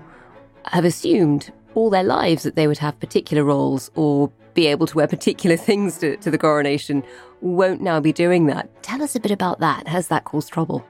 have 0.66 0.85
assumed 0.85 1.50
all 1.75 1.88
their 1.88 2.02
lives 2.02 2.43
that 2.43 2.55
they 2.55 2.66
would 2.66 2.78
have 2.78 3.00
particular 3.00 3.45
roles 3.45 3.90
or 3.95 4.31
be 4.57 4.67
able 4.67 4.89
to 4.89 4.97
wear 4.97 5.07
particular 5.07 5.57
things 5.57 5.99
to, 5.99 6.17
to 6.17 6.31
the 6.31 6.39
coronation 6.39 7.05
won't 7.41 7.81
now 7.81 8.01
be 8.01 8.13
doing 8.13 8.47
that. 8.47 8.83
Tell 8.83 9.03
us 9.03 9.15
a 9.15 9.21
bit 9.21 9.31
about 9.31 9.61
that. 9.61 9.87
Has 9.87 10.09
that 10.09 10.25
caused 10.25 10.53
trouble? 10.53 10.85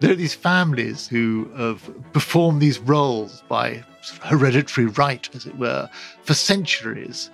There 0.00 0.10
are 0.10 0.16
these 0.16 0.34
families 0.34 1.06
who 1.06 1.50
have 1.56 1.90
performed 2.12 2.60
these 2.60 2.78
roles 2.78 3.42
by 3.48 3.82
hereditary 4.22 4.86
right, 4.86 5.28
as 5.34 5.46
it 5.46 5.56
were, 5.56 5.88
for 6.22 6.34
centuries. 6.34 7.30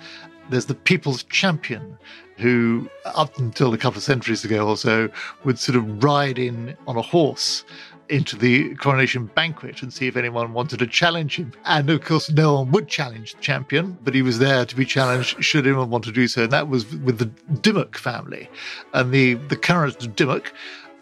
There's 0.51 0.67
the 0.67 0.75
people's 0.75 1.23
champion, 1.25 1.99
who, 2.37 2.89
up 3.05 3.39
until 3.39 3.73
a 3.73 3.79
couple 3.79 3.99
of 3.99 4.05
centuries 4.05 4.45
ago 4.45 4.69
or 4.69 4.77
so, 4.77 5.09
would 5.45 5.59
sort 5.59 5.77
of 5.77 6.05
ride 6.05 6.39
in 6.39 6.77
on 6.87 6.97
a 6.97 7.03
horse 7.03 7.65
into 8.09 8.37
the 8.37 8.75
coronation 8.77 9.27
banquet 9.27 9.83
and 9.83 9.93
see 9.93 10.07
if 10.07 10.17
anyone 10.17 10.53
wanted 10.53 10.79
to 10.79 10.87
challenge 10.87 11.37
him. 11.37 11.53
And 11.65 11.89
of 11.91 12.05
course, 12.05 12.31
no 12.31 12.55
one 12.55 12.71
would 12.73 12.89
challenge 12.89 13.35
the 13.35 13.41
champion, 13.41 13.99
but 14.05 14.15
he 14.15 14.23
was 14.23 14.39
there 14.39 14.65
to 14.65 14.77
be 14.77 14.85
challenged 14.85 15.43
should 15.45 15.67
anyone 15.67 15.91
want 15.91 16.05
to 16.05 16.13
do 16.13 16.29
so. 16.29 16.45
And 16.45 16.53
that 16.53 16.69
was 16.69 16.91
with 16.97 17.19
the 17.19 17.31
Dymoke 17.61 17.97
family. 17.97 18.49
And 18.93 19.13
the, 19.13 19.35
the 19.35 19.57
current 19.57 19.99
Dymoke 20.17 20.53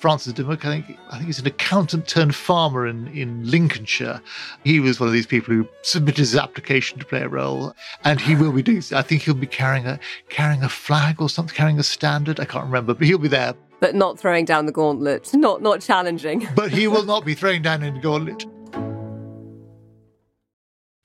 Francis 0.04 0.34
Dymoke, 0.34 0.66
I 0.66 0.82
think 0.82 0.98
I 1.08 1.16
think 1.16 1.28
he's 1.28 1.38
an 1.38 1.46
accountant 1.46 2.06
turned 2.06 2.34
farmer 2.34 2.86
in, 2.86 3.08
in 3.08 3.50
Lincolnshire. 3.50 4.20
He 4.62 4.78
was 4.78 5.00
one 5.00 5.06
of 5.06 5.14
these 5.14 5.26
people 5.26 5.54
who 5.54 5.66
submitted 5.80 6.18
his 6.18 6.36
application 6.36 6.98
to 6.98 7.06
play 7.06 7.22
a 7.22 7.28
role, 7.28 7.74
and 8.04 8.20
he 8.20 8.36
will 8.36 8.52
be 8.52 8.62
doing. 8.62 8.82
I 8.92 9.00
think 9.00 9.22
he'll 9.22 9.32
be 9.32 9.46
carrying 9.46 9.86
a 9.86 9.98
carrying 10.28 10.62
a 10.62 10.68
flag 10.68 11.22
or 11.22 11.30
something, 11.30 11.56
carrying 11.56 11.78
a 11.78 11.82
standard. 11.82 12.38
I 12.38 12.44
can't 12.44 12.66
remember, 12.66 12.92
but 12.92 13.06
he'll 13.06 13.16
be 13.16 13.28
there. 13.28 13.54
But 13.84 13.94
not 13.94 14.18
throwing 14.18 14.46
down 14.46 14.64
the 14.64 14.72
gauntlet, 14.72 15.28
not 15.34 15.60
not 15.60 15.82
challenging. 15.82 16.48
but 16.56 16.70
he 16.70 16.88
will 16.88 17.04
not 17.04 17.22
be 17.22 17.34
throwing 17.34 17.60
down 17.60 17.82
any 17.82 18.00
gauntlet. 18.00 18.46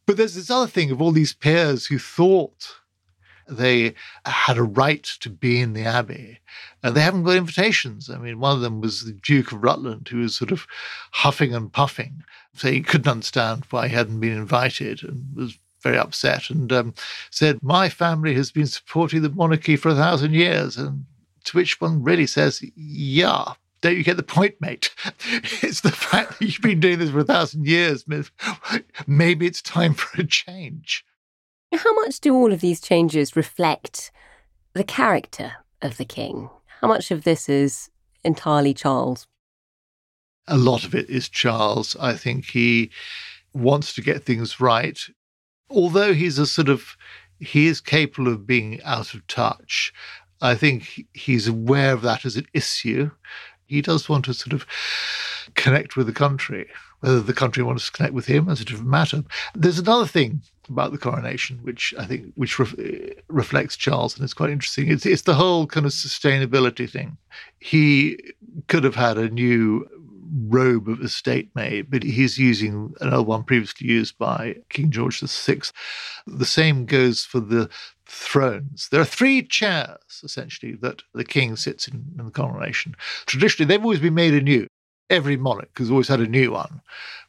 But 0.05 0.15
there's 0.15 0.35
this 0.35 0.49
other 0.49 0.65
thing 0.65 0.89
of 0.89 1.01
all 1.01 1.11
these 1.11 1.33
peers 1.33 1.87
who 1.87 1.99
thought 1.99 2.75
they 3.49 3.95
had 4.25 4.57
a 4.57 4.63
right 4.63 5.03
to 5.19 5.29
be 5.29 5.59
in 5.59 5.73
the 5.73 5.83
abbey 5.83 6.39
and 6.81 6.95
they 6.95 7.01
haven't 7.01 7.25
got 7.25 7.35
invitations. 7.35 8.09
I 8.09 8.17
mean, 8.17 8.39
one 8.39 8.55
of 8.55 8.61
them 8.61 8.79
was 8.79 9.03
the 9.03 9.11
Duke 9.11 9.51
of 9.51 9.61
Rutland, 9.61 10.07
who 10.07 10.19
was 10.19 10.37
sort 10.37 10.53
of 10.53 10.65
huffing 11.11 11.53
and 11.53 11.73
puffing, 11.73 12.23
saying 12.53 12.75
he 12.75 12.81
couldn't 12.81 13.11
understand 13.11 13.65
why 13.71 13.89
he 13.89 13.93
hadn't 13.93 14.21
been 14.21 14.37
invited 14.37 15.03
and 15.03 15.35
was 15.35 15.57
very 15.81 15.97
upset 15.97 16.49
and 16.49 16.71
um, 16.71 16.93
said, 17.29 17.61
My 17.61 17.89
family 17.89 18.35
has 18.35 18.53
been 18.53 18.67
supporting 18.67 19.21
the 19.21 19.29
monarchy 19.29 19.75
for 19.75 19.89
a 19.89 19.95
thousand 19.95 20.33
years. 20.33 20.77
And 20.77 21.07
to 21.49 21.57
which 21.57 21.79
one 21.81 22.03
really 22.03 22.27
says, 22.27 22.63
Yeah, 22.75 23.53
don't 23.81 23.97
you 23.97 24.03
get 24.03 24.17
the 24.17 24.23
point, 24.23 24.55
mate? 24.59 24.93
It's 25.61 25.81
the 25.81 25.91
fact 25.91 26.39
that 26.39 26.45
you've 26.45 26.61
been 26.61 26.79
doing 26.79 26.99
this 26.99 27.11
for 27.11 27.19
a 27.19 27.23
thousand 27.23 27.65
years. 27.65 28.05
Maybe 29.07 29.47
it's 29.47 29.61
time 29.61 29.93
for 29.93 30.21
a 30.21 30.25
change. 30.25 31.05
How 31.73 31.93
much 31.95 32.19
do 32.19 32.33
all 32.33 32.51
of 32.51 32.61
these 32.61 32.81
changes 32.81 33.35
reflect 33.35 34.11
the 34.73 34.83
character 34.83 35.53
of 35.81 35.97
the 35.97 36.05
king? 36.05 36.49
How 36.81 36.87
much 36.87 37.11
of 37.11 37.23
this 37.23 37.47
is 37.47 37.89
entirely 38.23 38.73
Charles? 38.73 39.27
A 40.47 40.57
lot 40.57 40.83
of 40.83 40.95
it 40.95 41.09
is 41.09 41.29
Charles. 41.29 41.95
I 41.99 42.13
think 42.13 42.45
he 42.45 42.89
wants 43.53 43.93
to 43.93 44.01
get 44.01 44.23
things 44.23 44.59
right. 44.59 44.99
Although 45.69 46.13
he's 46.13 46.39
a 46.39 46.47
sort 46.47 46.69
of, 46.69 46.97
he 47.39 47.67
is 47.67 47.81
capable 47.81 48.31
of 48.31 48.47
being 48.47 48.81
out 48.83 49.13
of 49.13 49.25
touch. 49.27 49.93
I 50.41 50.55
think 50.55 51.05
he's 51.13 51.47
aware 51.47 51.93
of 51.93 52.01
that 52.03 52.25
as 52.25 52.35
an 52.35 52.47
issue. 52.53 53.11
He 53.65 53.81
does 53.81 54.09
want 54.09 54.25
to 54.25 54.33
sort 54.33 54.53
of 54.53 54.65
connect 55.55 55.95
with 55.95 56.07
the 56.07 56.13
country. 56.13 56.67
Whether 57.01 57.21
the 57.21 57.33
country 57.33 57.63
wants 57.63 57.85
to 57.85 57.91
connect 57.91 58.13
with 58.13 58.25
him 58.25 58.49
is 58.49 58.61
a 58.61 58.65
different 58.65 58.89
matter. 58.89 59.23
There's 59.53 59.79
another 59.79 60.07
thing 60.07 60.41
about 60.69 60.91
the 60.91 60.97
coronation, 60.97 61.59
which 61.63 61.93
I 61.97 62.05
think 62.05 62.33
which 62.35 62.59
reflects 63.27 63.77
Charles, 63.77 64.15
and 64.15 64.23
it's 64.23 64.33
quite 64.33 64.49
interesting. 64.49 64.89
It's 64.89 65.05
it's 65.05 65.23
the 65.23 65.35
whole 65.35 65.65
kind 65.65 65.85
of 65.85 65.91
sustainability 65.91 66.89
thing. 66.89 67.17
He 67.59 68.17
could 68.67 68.83
have 68.83 68.95
had 68.95 69.17
a 69.17 69.29
new 69.29 69.87
robe 70.47 70.87
of 70.87 71.01
estate 71.01 71.49
made, 71.55 71.89
but 71.89 72.03
he's 72.03 72.37
using 72.37 72.93
an 73.01 73.13
old 73.13 73.27
one 73.27 73.43
previously 73.43 73.87
used 73.87 74.17
by 74.17 74.55
King 74.69 74.91
George 74.91 75.19
VI. 75.19 75.61
The 76.27 76.45
same 76.45 76.85
goes 76.85 77.25
for 77.25 77.39
the 77.39 77.69
thrones. 78.09 78.89
There 78.89 79.01
are 79.01 79.05
three 79.05 79.43
chairs, 79.43 80.21
essentially, 80.23 80.73
that 80.81 81.03
the 81.13 81.23
king 81.23 81.55
sits 81.55 81.87
in 81.87 82.15
in 82.17 82.25
the 82.25 82.31
coronation. 82.31 82.95
Traditionally, 83.25 83.67
they've 83.67 83.83
always 83.83 83.99
been 83.99 84.15
made 84.15 84.33
anew 84.33 84.67
every 85.09 85.37
monarch 85.37 85.77
has 85.77 85.89
always 85.89 86.07
had 86.07 86.19
a 86.19 86.27
new 86.27 86.51
one. 86.51 86.81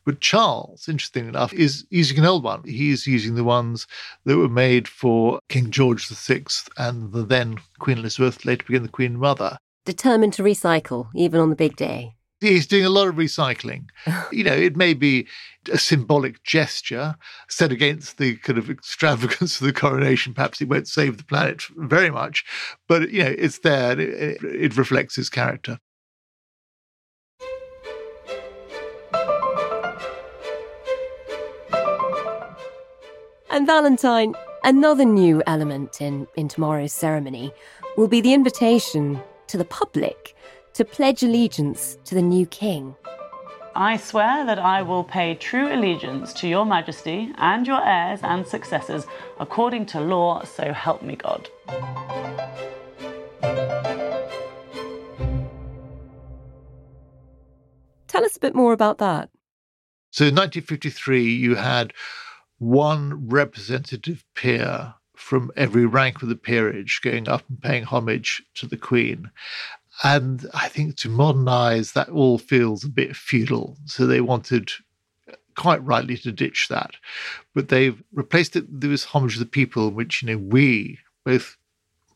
But 0.05 0.21
Charles, 0.21 0.89
interesting 0.89 1.29
enough, 1.29 1.53
is 1.53 1.87
using 1.91 2.19
an 2.19 2.25
old 2.25 2.45
one. 2.45 2.63
He's 2.65 3.07
using 3.07 3.35
the 3.35 3.45
ones 3.45 3.87
that 4.25 4.37
were 4.37 4.49
made 4.49 4.89
for 4.89 5.41
King 5.49 5.71
George 5.71 6.07
VI 6.09 6.45
and 6.77 7.13
the 7.13 7.23
then 7.23 7.59
Queen 7.79 7.99
Elizabeth, 7.99 8.45
later 8.45 8.65
became 8.67 8.83
the 8.83 8.89
Queen 8.89 9.19
Mother. 9.19 9.59
Determined 9.85 10.35
to 10.35 10.43
recycle, 10.43 11.09
even 11.15 11.41
on 11.41 11.51
the 11.51 11.57
big 11.57 11.77
day. 11.77 12.17
He's 12.40 12.66
doing 12.66 12.87
a 12.87 12.90
lot 12.90 13.09
of 13.09 13.16
recycling. 13.16 13.85
you 14.32 14.44
know, 14.44 14.54
it 14.54 14.76
may 14.76 14.94
be 14.94 15.26
a 15.70 15.76
symbolic 15.76 16.42
gesture 16.42 17.16
set 17.49 17.70
against 17.70 18.16
the 18.16 18.37
kind 18.37 18.59
of 18.59 18.70
extravagance 18.70 19.61
of 19.61 19.66
the 19.66 19.73
coronation. 19.75 20.32
Perhaps 20.32 20.62
it 20.62 20.68
won't 20.68 20.88
save 20.88 21.18
the 21.18 21.25
planet 21.25 21.62
very 21.76 22.11
much, 22.11 22.44
but 22.88 23.11
you 23.11 23.23
know, 23.23 23.35
it's 23.37 23.59
there. 23.59 23.99
It, 24.00 24.42
it 24.42 24.76
reflects 24.78 25.16
his 25.16 25.28
character. 25.28 25.78
And 33.52 33.66
Valentine, 33.66 34.35
another 34.64 35.04
new 35.04 35.42
element 35.47 36.00
in, 36.00 36.26
in 36.37 36.49
tomorrow's 36.49 36.94
ceremony 36.94 37.52
will 37.99 38.09
be 38.09 38.23
the 38.23 38.32
invitation 38.32 39.20
to 39.49 39.59
the 39.59 39.64
public 39.64 40.35
to 40.75 40.85
pledge 40.85 41.23
allegiance 41.23 41.99
to 42.05 42.15
the 42.15 42.23
new 42.23 42.47
king. 42.47 42.95
I 43.75 43.97
swear 43.97 44.45
that 44.47 44.59
I 44.59 44.83
will 44.83 45.05
pay 45.05 45.35
true 45.35 45.73
allegiance 45.73 46.33
to 46.35 46.49
your 46.49 46.67
majesty 46.67 47.33
and 47.39 47.67
your 47.67 47.85
heirs 47.85 48.21
and 48.23 48.47
successors 48.47 49.07
according 49.39 49.87
to 49.87 50.00
law, 50.00 50.45
so 50.45 50.73
help 50.73 51.03
me 51.03 51.17
God. 51.17 51.49
Tell 58.09 58.25
us 58.25 58.37
a 58.37 58.41
bit 58.41 58.57
more 58.57 58.73
about 58.73 58.99
that. 58.99 59.31
So 60.11 60.25
in 60.25 60.35
1953, 60.35 61.33
you 61.33 61.55
had 61.55 61.93
one 62.59 63.29
representative 63.29 64.25
peer 64.35 64.95
from 65.15 65.53
every 65.57 65.87
rank 65.87 66.23
of 66.23 66.29
the 66.29 66.35
peerage 66.35 67.00
going 67.03 67.29
up 67.29 67.45
and 67.49 67.62
paying 67.62 67.85
homage 67.85 68.43
to 68.57 68.67
the 68.67 68.77
Queen. 68.77 69.31
And 70.02 70.47
I 70.54 70.69
think 70.69 70.97
to 70.97 71.09
modernize, 71.09 71.92
that 71.92 72.09
all 72.09 72.38
feels 72.38 72.85
a 72.85 72.88
bit 72.88 73.14
feudal. 73.14 73.76
So 73.85 74.07
they 74.07 74.21
wanted 74.21 74.71
quite 75.57 75.85
rightly 75.85 76.16
to 76.16 76.33
ditch 76.33 76.69
that. 76.69 76.92
But 77.54 77.69
they've 77.69 78.02
replaced 78.12 78.57
it 78.57 78.71
with 78.71 78.80
this 78.80 79.04
homage 79.04 79.35
to 79.35 79.40
the 79.40 79.47
people, 79.47 79.90
which, 79.90 80.23
you 80.23 80.28
know, 80.28 80.38
we, 80.38 80.99
both 81.25 81.57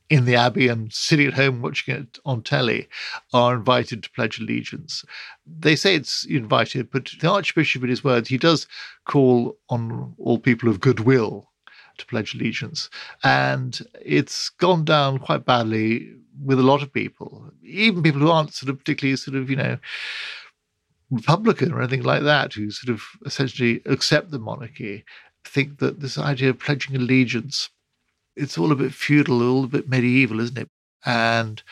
in 0.09 0.25
the 0.25 0.37
Abbey 0.37 0.69
and 0.69 0.93
sitting 0.93 1.27
at 1.27 1.35
home 1.35 1.61
watching 1.61 1.95
it 1.95 2.19
on 2.25 2.43
telly, 2.43 2.89
are 3.33 3.55
invited 3.55 4.03
to 4.03 4.11
pledge 4.11 4.39
allegiance. 4.39 5.05
They 5.47 5.77
say 5.77 5.95
it's 5.95 6.25
invited, 6.25 6.91
but 6.91 7.11
the 7.21 7.31
Archbishop, 7.31 7.83
in 7.83 7.91
his 7.91 8.05
words, 8.05 8.29
he 8.29 8.39
does 8.39 8.67
call 9.07 9.57
on 9.69 10.15
all 10.19 10.39
people 10.39 10.69
of 10.69 10.81
goodwill 10.81 11.51
to 11.99 12.07
pledge 12.07 12.35
allegiance. 12.35 12.91
And 13.23 13.79
it's 14.01 14.49
gone 14.51 14.85
down 14.85 15.19
quite 15.19 15.45
badly 15.45 16.15
with 16.43 16.59
a 16.59 16.65
lot 16.65 16.83
of 16.83 16.93
people, 16.93 17.51
even 17.63 18.03
people 18.03 18.21
who 18.21 18.31
aren't 18.31 18.55
sort 18.55 18.71
of 18.71 18.79
particularly 18.79 19.17
sort 19.17 19.37
of, 19.37 19.49
you 19.49 19.57
know, 19.57 19.79
Republican 21.11 21.73
or 21.73 21.81
anything 21.81 22.03
like 22.03 22.23
that, 22.23 22.55
who 22.55 22.71
sort 22.71 22.95
of 22.95 23.03
essentially 23.25 23.83
accept 23.87 24.31
the 24.31 24.39
monarchy, 24.39 25.05
think 25.45 25.79
that 25.79 26.01
this 26.01 26.19
idea 26.19 26.51
of 26.51 26.59
pledging 26.59 26.97
allegiance, 26.97 27.71
it's 28.37 28.59
all 28.59 28.73
a 28.73 28.77
bit 28.77 28.93
feudal, 28.93 29.43
all 29.43 29.65
a 29.65 29.69
bit 29.69 29.89
medieval, 29.89 30.41
isn't 30.41 30.59
it? 30.59 30.69
And 31.05 31.63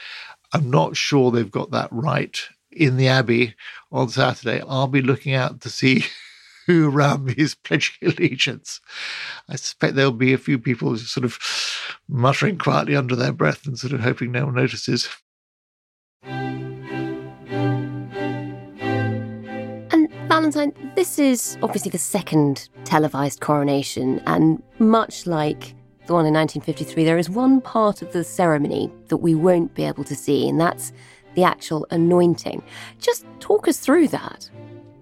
I'm 0.53 0.71
not 0.71 0.97
sure 0.97 1.31
they've 1.31 1.51
got 1.51 1.71
that 1.71 1.89
right 1.91 2.39
in 2.71 2.97
the 2.97 3.09
Abbey 3.09 3.55
on 3.91 4.09
Saturday. 4.09 4.63
I'll 4.67 4.87
be 4.87 5.03
looking 5.03 5.35
out 5.35 5.61
to 5.63 5.71
see 5.71 6.05
who 6.67 6.91
me 7.19 7.35
is 7.37 7.55
pledging 7.55 8.09
allegiance. 8.09 8.81
I 9.49 9.57
suspect 9.57 9.95
there'll 9.95 10.13
be 10.13 10.33
a 10.33 10.39
few 10.39 10.59
people 10.59 10.97
sort 10.97 11.25
of 11.25 11.39
muttering 12.09 12.59
quietly 12.59 12.97
under 12.97 13.17
their 13.17 13.33
breath 13.33 13.67
and 13.67 13.79
sort 13.79 13.93
of 13.93 14.01
hoping 14.01 14.33
no 14.33 14.47
one 14.47 14.55
notices. 14.55 15.09
And 19.93 20.09
Valentine, 20.29 20.73
this 20.95 21.19
is 21.19 21.59
obviously 21.63 21.91
the 21.91 21.99
second 21.99 22.69
televised 22.85 23.41
coronation, 23.41 24.21
and 24.27 24.63
much 24.79 25.27
like 25.27 25.75
the 26.07 26.15
one 26.15 26.27
in 26.27 26.35
1953, 26.35 27.05
there 27.05 27.19
is 27.19 27.31
one 27.31 27.61
part 27.61 28.03
of 28.03 28.13
the 28.13 28.25
ceremony 28.25 28.91
that 29.09 29.19
we 29.19 29.35
won't 29.35 29.75
be 29.75 29.85
able 29.85 30.05
to 30.05 30.17
see, 30.17 30.49
and 30.49 30.61
that's 30.61 30.93
the 31.35 31.45
actual 31.45 31.87
anointing. 31.91 32.63
Just 32.99 33.25
talk 33.41 33.69
us 33.69 33.79
through 33.79 34.09
that. 34.09 34.51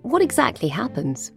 What 0.03 0.23
exactly 0.23 0.69
happens? 0.69 1.33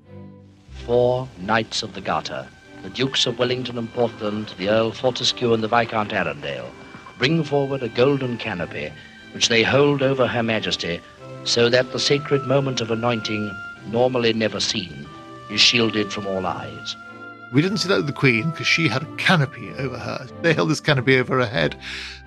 Four 0.86 1.30
Knights 1.40 1.82
of 1.82 1.94
the 1.94 2.02
Garter, 2.02 2.46
the 2.82 2.90
Dukes 2.90 3.26
of 3.26 3.40
Wellington 3.40 3.78
and 3.78 3.92
Portland, 3.94 4.54
the 4.58 4.68
Earl 4.68 4.92
Fortescue 4.92 5.54
and 5.54 5.64
the 5.64 5.68
Viscount 5.70 6.12
Allendale, 6.12 6.70
bring 7.18 7.42
forward 7.46 7.82
a 7.82 7.88
golden 7.88 8.38
canopy, 8.38 8.92
which 9.34 9.48
they 9.48 9.64
hold 9.64 10.02
over 10.02 10.28
Her 10.28 10.44
Majesty, 10.44 11.00
so 11.46 11.70
that 11.70 11.94
the 11.94 12.00
sacred 12.00 12.46
moment 12.48 12.82
of 12.82 12.92
anointing, 12.92 13.50
normally 13.92 14.34
never 14.34 14.60
seen, 14.60 15.08
is 15.50 15.62
shielded 15.62 16.12
from 16.12 16.28
all 16.28 16.46
eyes. 16.46 16.98
We 17.54 17.62
didn't 17.62 17.78
see 17.78 17.88
that 17.88 17.98
with 17.98 18.08
the 18.08 18.14
Queen 18.14 18.52
because 18.52 18.68
she 18.68 18.90
had 18.90 19.04
a 19.04 19.16
canopy 19.16 19.70
over 19.78 19.98
her. 19.98 20.28
They 20.42 20.54
held 20.54 20.70
this 20.70 20.82
canopy 20.82 21.18
over 21.18 21.40
her 21.40 21.46
head, 21.46 21.78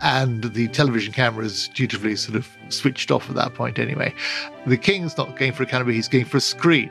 and 0.01 0.45
the 0.45 0.69
television 0.69 1.13
cameras 1.13 1.69
dutifully 1.75 2.17
sort 2.17 2.37
of 2.37 2.49
switched 2.71 3.11
off 3.11 3.29
at 3.29 3.35
that 3.37 3.53
point 3.53 3.79
anyway. 3.79 4.15
The 4.67 4.79
King's 4.79 5.19
not 5.19 5.37
going 5.37 5.53
for 5.53 5.65
a 5.65 5.67
canopy, 5.67 5.93
he's 5.93 6.09
going 6.09 6.25
for 6.25 6.39
a 6.39 6.41
screen. 6.41 6.91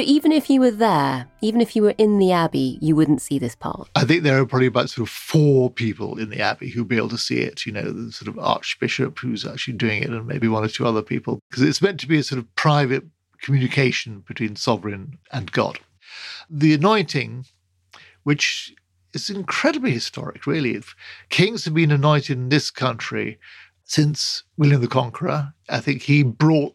So 0.00 0.06
even 0.06 0.32
if 0.32 0.48
you 0.48 0.62
were 0.62 0.70
there, 0.70 1.26
even 1.42 1.60
if 1.60 1.76
you 1.76 1.82
were 1.82 1.94
in 1.98 2.18
the 2.18 2.32
Abbey, 2.32 2.78
you 2.80 2.96
wouldn't 2.96 3.20
see 3.20 3.38
this 3.38 3.54
part. 3.54 3.86
I 3.94 4.04
think 4.04 4.22
there 4.22 4.40
are 4.40 4.46
probably 4.46 4.68
about 4.68 4.88
sort 4.88 5.06
of 5.06 5.12
four 5.12 5.68
people 5.68 6.18
in 6.18 6.30
the 6.30 6.40
Abbey 6.40 6.70
who'll 6.70 6.86
be 6.86 6.96
able 6.96 7.10
to 7.10 7.18
see 7.18 7.40
it. 7.40 7.66
You 7.66 7.72
know, 7.72 7.92
the 7.92 8.10
sort 8.10 8.28
of 8.28 8.38
Archbishop 8.38 9.18
who's 9.18 9.44
actually 9.44 9.74
doing 9.74 10.02
it, 10.02 10.08
and 10.08 10.26
maybe 10.26 10.48
one 10.48 10.64
or 10.64 10.68
two 10.68 10.86
other 10.86 11.02
people, 11.02 11.38
because 11.50 11.62
it's 11.62 11.82
meant 11.82 12.00
to 12.00 12.08
be 12.08 12.16
a 12.16 12.22
sort 12.22 12.38
of 12.38 12.54
private 12.54 13.04
communication 13.42 14.24
between 14.26 14.56
sovereign 14.56 15.18
and 15.32 15.52
God. 15.52 15.78
The 16.48 16.72
anointing, 16.72 17.44
which 18.22 18.74
is 19.12 19.28
incredibly 19.28 19.90
historic, 19.90 20.46
really. 20.46 20.76
If 20.76 20.96
kings 21.28 21.66
have 21.66 21.74
been 21.74 21.92
anointed 21.92 22.38
in 22.38 22.48
this 22.48 22.70
country 22.70 23.38
since 23.84 24.44
William 24.56 24.80
the 24.80 24.88
Conqueror. 24.88 25.52
I 25.68 25.80
think 25.80 26.00
he 26.00 26.22
brought 26.22 26.74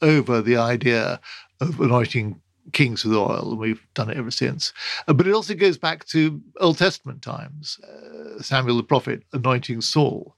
over 0.00 0.40
the 0.40 0.56
idea 0.56 1.18
of 1.60 1.80
anointing 1.80 2.40
kings 2.74 3.04
with 3.04 3.16
oil, 3.16 3.50
and 3.50 3.58
we've 3.58 3.86
done 3.94 4.10
it 4.10 4.16
ever 4.16 4.30
since. 4.30 4.72
Uh, 5.08 5.12
but 5.14 5.26
it 5.26 5.32
also 5.32 5.54
goes 5.54 5.78
back 5.78 6.04
to 6.06 6.40
Old 6.60 6.78
Testament 6.78 7.22
times, 7.22 7.78
uh, 7.80 8.42
Samuel 8.42 8.76
the 8.76 8.82
prophet 8.82 9.22
anointing 9.32 9.80
Saul. 9.80 10.36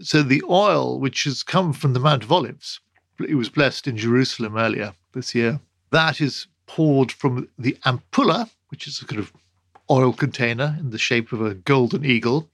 So 0.00 0.22
the 0.22 0.42
oil, 0.48 0.98
which 0.98 1.24
has 1.24 1.42
come 1.42 1.72
from 1.72 1.92
the 1.92 2.00
Mount 2.00 2.24
of 2.24 2.32
Olives, 2.32 2.80
it 3.28 3.36
was 3.36 3.48
blessed 3.48 3.86
in 3.86 3.96
Jerusalem 3.96 4.56
earlier 4.56 4.94
this 5.12 5.34
year, 5.34 5.60
that 5.90 6.20
is 6.20 6.48
poured 6.66 7.12
from 7.12 7.48
the 7.58 7.76
ampulla, 7.84 8.50
which 8.68 8.88
is 8.88 9.00
a 9.00 9.06
kind 9.06 9.20
of 9.20 9.32
oil 9.90 10.12
container 10.12 10.76
in 10.80 10.90
the 10.90 10.98
shape 10.98 11.32
of 11.32 11.40
a 11.40 11.54
golden 11.54 12.04
eagle, 12.04 12.48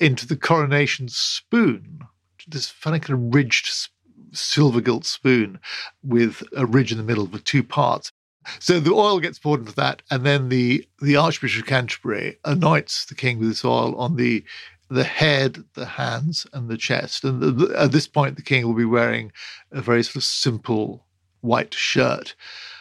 into 0.00 0.26
the 0.26 0.36
coronation 0.36 1.08
spoon, 1.08 2.00
this 2.48 2.68
funny 2.68 2.98
kind 2.98 3.18
of 3.18 3.34
ridged 3.34 3.88
silver 4.32 4.80
gilt 4.80 5.04
spoon 5.04 5.58
with 6.02 6.42
a 6.56 6.64
ridge 6.66 6.92
in 6.92 6.98
the 6.98 7.04
middle 7.04 7.26
with 7.26 7.44
two 7.44 7.62
parts. 7.62 8.12
So 8.58 8.80
the 8.80 8.92
oil 8.92 9.20
gets 9.20 9.38
poured 9.38 9.60
into 9.60 9.74
that, 9.76 10.02
and 10.10 10.24
then 10.24 10.48
the 10.48 10.86
the 11.00 11.16
Archbishop 11.16 11.62
of 11.62 11.68
Canterbury 11.68 12.38
anoints 12.44 13.06
the 13.06 13.14
king 13.14 13.38
with 13.38 13.48
this 13.48 13.64
oil 13.64 13.94
on 13.96 14.16
the 14.16 14.44
the 14.88 15.04
head, 15.04 15.64
the 15.74 15.86
hands, 15.86 16.46
and 16.52 16.68
the 16.68 16.76
chest. 16.76 17.22
And 17.24 17.40
the, 17.40 17.50
the, 17.52 17.80
at 17.80 17.92
this 17.92 18.08
point, 18.08 18.36
the 18.36 18.42
king 18.42 18.66
will 18.66 18.74
be 18.74 18.84
wearing 18.84 19.30
a 19.70 19.80
very 19.80 20.02
sort 20.02 20.16
of 20.16 20.24
simple 20.24 21.06
white 21.42 21.72
shirt. 21.72 22.34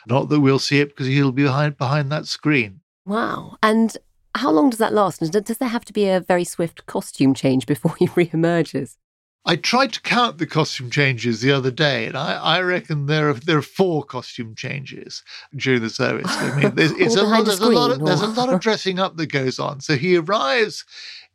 Not 0.08 0.30
that 0.30 0.40
we'll 0.40 0.60
see 0.60 0.80
it 0.80 0.90
because 0.90 1.08
he'll 1.08 1.32
be 1.32 1.44
behind 1.44 1.78
behind 1.78 2.12
that 2.12 2.26
screen. 2.26 2.82
Wow! 3.06 3.58
And 3.62 3.96
how 4.36 4.52
long 4.52 4.70
does 4.70 4.80
that 4.80 4.94
last? 4.94 5.20
Does 5.20 5.58
there 5.58 5.70
have 5.70 5.86
to 5.86 5.94
be 5.94 6.08
a 6.08 6.20
very 6.20 6.44
swift 6.44 6.86
costume 6.86 7.34
change 7.34 7.66
before 7.66 7.96
he 7.98 8.10
re-emerges? 8.16 8.98
I 9.46 9.56
tried 9.56 9.94
to 9.94 10.02
count 10.02 10.38
the 10.38 10.46
costume 10.46 10.92
changes 10.92 11.42
the 11.42 11.52
other 11.52 11.72
day, 11.72 12.06
and 12.06 12.18
I, 12.18 12.34
I 12.34 12.62
reckon 12.62 13.06
there 13.06 13.30
are 13.30 13.34
there 13.34 13.58
are 13.58 13.64
four 13.64 14.04
costume 14.04 14.54
changes 14.54 15.24
during 15.56 15.82
the 15.82 15.90
service. 15.90 16.28
I 16.30 16.60
mean, 16.60 16.76
there's, 16.76 16.92
it's 16.98 17.16
a 17.16 17.24
lot, 17.24 17.46
there's, 17.46 17.60
a 17.60 17.70
lot 17.70 17.92
of, 17.92 18.06
there's 18.06 18.22
a 18.22 18.28
lot 18.28 18.50
of 18.50 18.60
dressing 18.62 19.00
up 19.00 19.16
that 19.18 19.28
goes 19.28 19.58
on. 19.58 19.80
So 19.82 19.96
he 19.96 20.18
arrives 20.18 20.86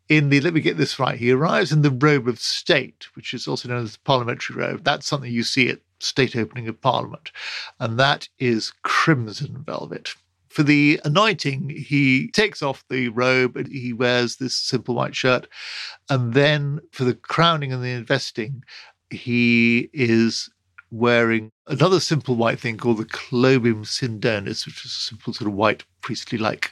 in 0.09 0.29
the 0.29 0.41
let 0.41 0.55
me 0.55 0.61
get 0.61 0.77
this 0.77 0.99
right. 0.99 1.19
He 1.19 1.31
arrives 1.31 1.73
in 1.73 1.83
the 1.83 1.91
robe 1.91 2.29
of 2.29 2.39
state, 2.41 3.07
which 3.15 3.33
is 3.33 3.49
also 3.49 3.69
known 3.69 3.85
as 3.85 3.95
the 3.95 4.01
parliamentary 4.01 4.57
robe. 4.57 4.85
That's 4.85 5.07
something 5.07 5.33
you 5.33 5.43
see 5.43 5.69
at 5.71 5.81
state 5.99 6.37
opening 6.37 6.69
of 6.69 6.81
Parliament, 6.81 7.33
and 7.81 7.99
that 7.99 8.29
is 8.39 8.73
crimson 8.83 9.63
velvet 9.65 10.15
for 10.55 10.63
the 10.63 11.01
anointing, 11.05 11.69
he 11.71 12.29
takes 12.29 12.63
off 12.63 12.85
the 12.89 13.09
robe 13.09 13.57
and 13.57 13.67
he 13.67 13.93
wears 13.93 14.37
this 14.37 14.57
simple 14.57 14.95
white 14.95 15.17
shirt. 15.17 15.49
And 16.09 16.33
then 16.33 16.79
for 16.93 17.03
the 17.03 17.15
crowning 17.15 17.73
and 17.73 17.83
the 17.83 17.91
investing, 17.91 18.63
he 19.11 19.91
is 19.93 20.49
wearing 20.93 21.51
another 21.67 21.99
simple 21.99 22.37
white 22.37 22.61
thing 22.61 22.77
called 22.77 22.99
the 22.99 23.05
Colobium 23.05 23.85
Sindonis, 23.85 24.65
which 24.65 24.85
is 24.85 24.93
a 24.93 24.95
simple 24.95 25.35
sort 25.35 25.49
of 25.49 25.57
white 25.57 25.83
priestly 26.03 26.39
like 26.39 26.71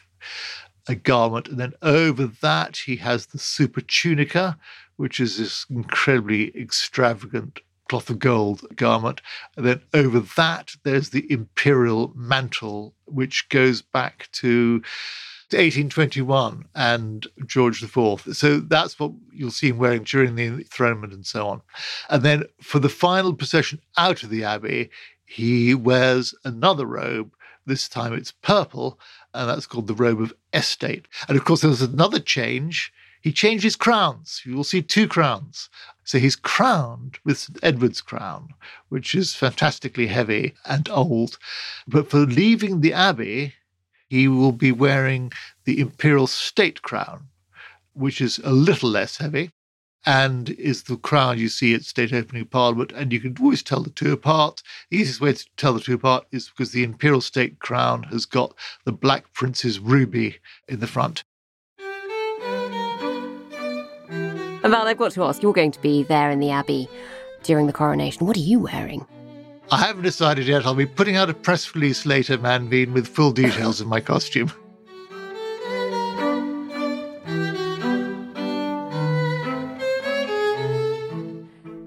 a 0.87 0.95
garment. 0.95 1.49
And 1.49 1.59
then 1.59 1.73
over 1.83 2.29
that, 2.41 2.77
he 2.77 2.95
has 2.97 3.27
the 3.27 3.39
super 3.39 3.81
tunica, 3.81 4.59
which 4.95 5.19
is 5.19 5.39
this 5.39 5.67
incredibly 5.69 6.57
extravagant 6.57 7.59
cloth 7.93 8.09
of 8.09 8.19
gold 8.19 8.65
garment. 8.75 9.21
And 9.55 9.67
then 9.67 9.83
over 9.93 10.21
that, 10.21 10.73
there's 10.83 11.11
the 11.11 11.31
imperial 11.31 12.11
mantle, 12.17 12.95
which 13.05 13.51
goes 13.51 13.83
back 13.83 14.31
to 14.33 14.81
1821 15.51 16.65
and 16.75 17.27
George 17.45 17.83
IV. 17.83 18.23
So 18.33 18.61
that's 18.61 18.99
what 18.99 19.13
you'll 19.31 19.51
see 19.51 19.69
him 19.69 19.77
wearing 19.77 20.05
during 20.05 20.37
the 20.37 20.47
enthronement 20.47 21.13
and 21.13 21.27
so 21.27 21.47
on. 21.47 21.61
And 22.09 22.23
then 22.23 22.45
for 22.63 22.79
the 22.79 22.89
final 22.89 23.35
procession 23.35 23.83
out 23.99 24.23
of 24.23 24.31
the 24.31 24.43
abbey, 24.43 24.89
he 25.27 25.75
wears 25.75 26.35
another 26.47 26.87
robe. 26.87 27.35
This 27.67 27.91
time 27.91 28.15
it's 28.15 28.33
purple, 28.33 28.99
and 29.35 29.51
that's 29.51 29.67
called 29.67 29.87
the 29.87 29.95
robe 29.95 30.23
of 30.23 30.33
estate. 30.55 31.09
And 31.29 31.37
of 31.37 31.45
course, 31.45 31.61
there 31.61 31.69
was 31.69 31.83
another 31.83 32.21
change. 32.21 32.91
He 33.23 33.33
changed 33.33 33.63
his 33.63 33.77
crowns. 33.77 34.43
You 34.45 34.57
will 34.57 34.65
see 34.65 34.83
two 34.83 35.07
crowns. 35.07 35.71
So 36.05 36.19
he's 36.19 36.35
crowned 36.35 37.19
with 37.25 37.57
Edward's 37.63 38.01
crown, 38.01 38.49
which 38.89 39.15
is 39.15 39.35
fantastically 39.37 40.09
heavy 40.09 40.55
and 40.67 40.89
old. 40.91 41.39
But 41.87 42.11
for 42.11 42.21
leaving 42.21 42.81
the 42.81 42.93
abbey, 42.93 43.55
he 44.09 44.27
will 44.27 44.53
be 44.53 44.73
wearing 44.73 45.33
the 45.65 45.79
imperial 45.79 46.27
state 46.27 46.83
crown, 46.83 47.29
which 47.93 48.21
is 48.21 48.39
a 48.39 48.51
little 48.51 48.91
less 48.91 49.19
heavy 49.19 49.53
and 50.05 50.51
is 50.51 50.83
the 50.83 50.97
crown 50.97 51.39
you 51.39 51.49
see 51.49 51.75
at 51.75 51.85
state 51.85 52.13
opening 52.13 52.47
parliament. 52.47 52.91
And 52.93 53.13
you 53.13 53.21
can 53.21 53.37
always 53.41 53.63
tell 53.63 53.83
the 53.83 53.91
two 53.91 54.13
apart. 54.13 54.63
The 54.91 54.97
easiest 54.99 55.21
way 55.21 55.33
to 55.33 55.47
tell 55.57 55.75
the 55.75 55.81
two 55.81 55.95
apart 55.95 56.27
is 56.33 56.49
because 56.49 56.73
the 56.73 56.83
imperial 56.83 57.21
state 57.21 57.61
crown 57.61 58.03
has 58.05 58.27
got 58.27 58.55
the 58.85 58.93
Black 58.93 59.33
Prince's 59.33 59.79
ruby 59.79 60.39
in 60.67 60.81
the 60.81 60.89
front. 60.89 61.23
Val, 64.71 64.87
I've 64.87 64.97
got 64.97 65.13
to 65.13 65.25
ask, 65.25 65.43
you're 65.43 65.53
going 65.53 65.73
to 65.73 65.81
be 65.81 66.03
there 66.05 66.31
in 66.31 66.39
the 66.39 66.51
Abbey 66.51 66.89
during 67.43 67.67
the 67.67 67.73
coronation. 67.73 68.27
What 68.27 68.37
are 68.37 68.41
you 68.41 68.61
wearing? 68.61 69.07
I 69.71 69.79
haven't 69.79 70.03
decided 70.03 70.47
yet. 70.47 70.65
I'll 70.65 70.75
be 70.75 70.87
putting 70.87 71.17
out 71.17 71.31
a 71.31 71.35
press 71.35 71.75
release 71.75 72.07
later, 72.07 72.39
Manveen, 72.39 72.93
with 72.93 73.09
full 73.09 73.33
details 73.33 73.81
of 73.81 73.87
my 73.87 74.01
costume. 74.01 74.53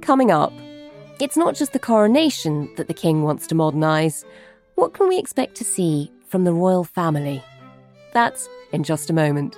Coming 0.01 0.31
up, 0.31 0.53
it's 1.19 1.37
not 1.37 1.55
just 1.55 1.73
the 1.73 1.79
coronation 1.79 2.69
that 2.75 2.87
the 2.87 2.93
king 2.93 3.23
wants 3.23 3.47
to 3.47 3.55
modernise. 3.55 4.25
What 4.75 4.93
can 4.93 5.07
we 5.07 5.17
expect 5.17 5.55
to 5.55 5.63
see 5.63 6.11
from 6.27 6.43
the 6.43 6.53
royal 6.53 6.83
family? 6.83 7.43
That's 8.13 8.47
in 8.71 8.83
just 8.83 9.09
a 9.09 9.13
moment. 9.13 9.57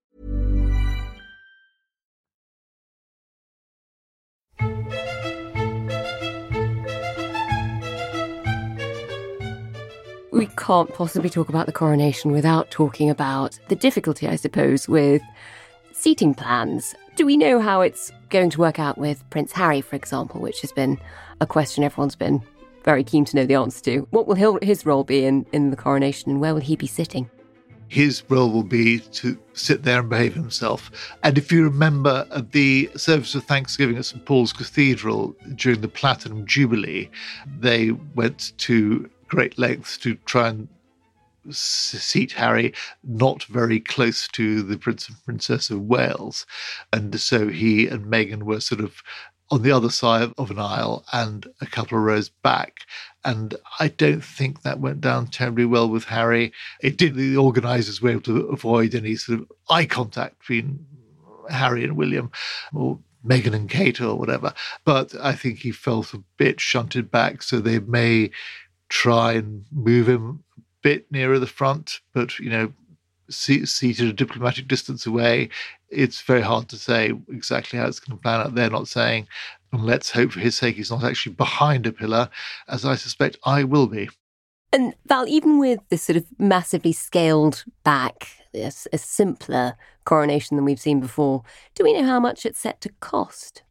We 10.31 10.47
can't 10.57 10.91
possibly 10.93 11.29
talk 11.29 11.49
about 11.49 11.65
the 11.65 11.71
coronation 11.71 12.31
without 12.31 12.71
talking 12.71 13.09
about 13.09 13.59
the 13.67 13.75
difficulty, 13.75 14.27
I 14.27 14.37
suppose, 14.37 14.87
with 14.87 15.21
seating 15.91 16.33
plans. 16.33 16.95
Do 17.15 17.25
we 17.25 17.37
know 17.37 17.59
how 17.59 17.81
it's 17.81 18.11
going 18.29 18.49
to 18.51 18.59
work 18.59 18.79
out 18.79 18.97
with 18.97 19.29
Prince 19.29 19.51
Harry, 19.51 19.81
for 19.81 19.95
example, 19.95 20.41
which 20.41 20.61
has 20.61 20.71
been 20.71 20.97
a 21.41 21.45
question 21.45 21.83
everyone's 21.83 22.15
been 22.15 22.41
very 22.83 23.03
keen 23.03 23.25
to 23.25 23.35
know 23.35 23.45
the 23.45 23.55
answer 23.55 23.83
to. 23.83 24.07
What 24.11 24.27
will 24.27 24.59
his 24.61 24.85
role 24.85 25.03
be 25.03 25.25
in, 25.25 25.45
in 25.51 25.69
the 25.69 25.77
coronation 25.77 26.31
and 26.31 26.41
where 26.41 26.53
will 26.53 26.61
he 26.61 26.75
be 26.75 26.87
sitting? 26.87 27.29
His 27.91 28.23
role 28.29 28.49
will 28.49 28.63
be 28.63 28.99
to 28.99 29.37
sit 29.51 29.83
there 29.83 29.99
and 29.99 30.09
behave 30.09 30.33
himself. 30.33 30.89
And 31.23 31.37
if 31.37 31.51
you 31.51 31.65
remember 31.65 32.25
the 32.53 32.89
service 32.95 33.35
of 33.35 33.43
Thanksgiving 33.43 33.97
at 33.97 34.05
St. 34.05 34.23
Paul's 34.23 34.53
Cathedral 34.53 35.35
during 35.55 35.81
the 35.81 35.89
Platinum 35.89 36.45
Jubilee, 36.45 37.09
they 37.59 37.91
went 37.91 38.53
to 38.59 39.09
great 39.27 39.59
lengths 39.59 39.97
to 39.97 40.15
try 40.25 40.47
and 40.47 40.69
seat 41.49 42.31
Harry 42.31 42.73
not 43.03 43.43
very 43.43 43.81
close 43.81 44.25
to 44.29 44.61
the 44.61 44.77
Prince 44.77 45.09
and 45.09 45.25
Princess 45.25 45.69
of 45.69 45.81
Wales. 45.81 46.45
And 46.93 47.19
so 47.19 47.49
he 47.49 47.87
and 47.87 48.05
Meghan 48.05 48.43
were 48.43 48.61
sort 48.61 48.79
of 48.79 49.03
on 49.51 49.61
the 49.61 49.71
other 49.71 49.89
side 49.89 50.31
of 50.37 50.49
an 50.49 50.57
aisle 50.57 51.03
and 51.11 51.45
a 51.59 51.65
couple 51.65 51.97
of 51.97 52.03
rows 52.05 52.29
back. 52.29 52.79
And 53.25 53.53
I 53.79 53.89
don't 53.89 54.23
think 54.23 54.61
that 54.61 54.79
went 54.79 55.01
down 55.01 55.27
terribly 55.27 55.65
well 55.65 55.89
with 55.89 56.05
Harry. 56.05 56.53
It 56.79 56.97
did, 56.97 57.15
the 57.15 57.35
organisers 57.35 58.01
were 58.01 58.11
able 58.11 58.21
to 58.21 58.47
avoid 58.47 58.95
any 58.95 59.15
sort 59.15 59.41
of 59.41 59.51
eye 59.69 59.85
contact 59.85 60.39
between 60.39 60.85
Harry 61.49 61.83
and 61.83 61.97
William 61.97 62.31
or 62.73 62.97
Meghan 63.27 63.53
and 63.53 63.69
Kate 63.69 63.99
or 63.99 64.15
whatever. 64.15 64.53
But 64.85 65.13
I 65.21 65.33
think 65.33 65.59
he 65.59 65.71
felt 65.71 66.13
a 66.13 66.23
bit 66.37 66.61
shunted 66.61 67.11
back, 67.11 67.43
so 67.43 67.59
they 67.59 67.79
may 67.79 68.31
try 68.87 69.33
and 69.33 69.65
move 69.71 70.07
him 70.07 70.43
a 70.57 70.61
bit 70.81 71.11
nearer 71.11 71.39
the 71.39 71.45
front, 71.45 71.99
but, 72.13 72.39
you 72.39 72.49
know, 72.49 72.73
seated 73.29 74.07
a 74.07 74.13
diplomatic 74.13 74.67
distance 74.67 75.05
away 75.05 75.49
it's 75.91 76.21
very 76.21 76.41
hard 76.41 76.69
to 76.69 76.77
say 76.77 77.11
exactly 77.29 77.77
how 77.79 77.87
it's 77.87 77.99
going 77.99 78.17
to 78.17 78.21
plan 78.21 78.39
out. 78.41 78.55
They're 78.55 78.69
not 78.69 78.87
saying, 78.87 79.27
and 79.71 79.85
let's 79.85 80.11
hope 80.11 80.31
for 80.31 80.39
his 80.39 80.55
sake 80.55 80.75
he's 80.75 80.91
not 80.91 81.03
actually 81.03 81.35
behind 81.35 81.85
a 81.85 81.91
pillar, 81.91 82.29
as 82.67 82.85
I 82.85 82.95
suspect 82.95 83.37
I 83.45 83.63
will 83.63 83.87
be. 83.87 84.09
And 84.73 84.95
Val, 85.05 85.27
even 85.27 85.59
with 85.59 85.79
this 85.89 86.03
sort 86.03 86.17
of 86.17 86.25
massively 86.39 86.93
scaled 86.93 87.65
back, 87.83 88.29
a, 88.53 88.71
a 88.93 88.97
simpler 88.97 89.75
coronation 90.05 90.55
than 90.55 90.65
we've 90.65 90.79
seen 90.79 90.99
before, 90.99 91.43
do 91.75 91.83
we 91.83 91.93
know 91.93 92.05
how 92.05 92.19
much 92.19 92.45
it's 92.45 92.59
set 92.59 92.79
to 92.81 92.89
cost? 93.01 93.63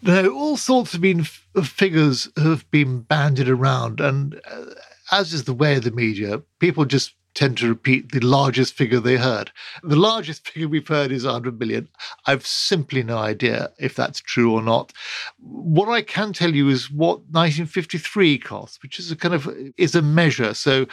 No, 0.00 0.28
all 0.30 0.56
sorts 0.56 0.94
of 0.94 1.00
been 1.00 1.24
figures 1.24 2.28
have 2.36 2.70
been 2.70 3.00
bandied 3.00 3.48
around, 3.48 4.00
and 4.00 4.40
uh, 4.50 4.66
as 5.10 5.32
is 5.32 5.44
the 5.44 5.52
way 5.52 5.76
of 5.76 5.84
the 5.84 5.90
media, 5.90 6.40
people 6.60 6.84
just 6.84 7.14
tend 7.38 7.56
to 7.56 7.68
repeat 7.68 8.10
the 8.10 8.18
largest 8.18 8.74
figure 8.74 8.98
they 8.98 9.16
heard. 9.16 9.52
The 9.84 9.94
largest 9.94 10.48
figure 10.48 10.66
we've 10.66 10.88
heard 10.88 11.12
is 11.12 11.24
100 11.24 11.60
million. 11.60 11.88
I've 12.26 12.44
simply 12.44 13.04
no 13.04 13.16
idea 13.16 13.70
if 13.78 13.94
that's 13.94 14.20
true 14.20 14.52
or 14.52 14.60
not. 14.60 14.92
What 15.38 15.88
I 15.88 16.02
can 16.02 16.32
tell 16.32 16.52
you 16.52 16.68
is 16.68 16.90
what 16.90 17.18
1953 17.30 18.38
cost, 18.38 18.82
which 18.82 18.98
is 18.98 19.12
a 19.12 19.16
kind 19.16 19.34
of 19.34 19.48
is 19.76 19.94
a 19.94 20.02
measure. 20.02 20.52
So 20.52 20.86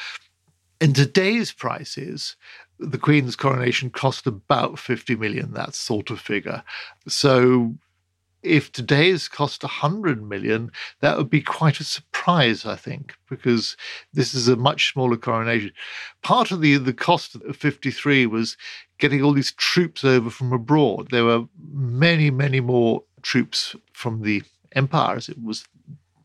in 0.80 0.94
today's 0.94 1.52
prices, 1.52 2.36
the 2.78 3.00
Queen's 3.00 3.36
coronation 3.36 3.90
cost 3.90 4.28
about 4.28 4.78
50 4.78 5.16
million, 5.16 5.54
that 5.54 5.74
sort 5.74 6.12
of 6.12 6.20
figure. 6.20 6.62
So 7.08 7.74
if 8.46 8.72
today's 8.72 9.28
cost 9.28 9.64
100 9.64 10.24
million, 10.24 10.72
that 11.02 11.18
would 11.18 11.30
be 11.30 11.42
quite 11.42 11.80
a 11.80 11.84
surprise, 11.84 12.66
I 12.66 12.76
think, 12.76 13.16
because 13.30 13.76
this 14.14 14.34
is 14.34 14.48
a 14.48 14.56
much 14.56 14.94
smaller 14.94 15.18
coronation. 15.18 15.72
Part 16.22 16.52
of 16.52 16.62
the, 16.62 16.78
the 16.78 16.94
cost 16.94 17.36
of 17.36 17.56
53 17.56 18.26
was 18.28 18.56
getting 18.98 19.22
all 19.22 19.34
these 19.34 19.52
troops 19.54 20.04
over 20.04 20.30
from 20.30 20.54
abroad. 20.54 21.10
There 21.12 21.26
were 21.26 21.46
many, 21.72 22.30
many 22.32 22.60
more 22.60 23.04
troops 23.22 23.76
from 23.94 24.22
the 24.22 24.44
empire, 24.74 25.16
as 25.16 25.30
it 25.30 25.42
was 25.42 25.66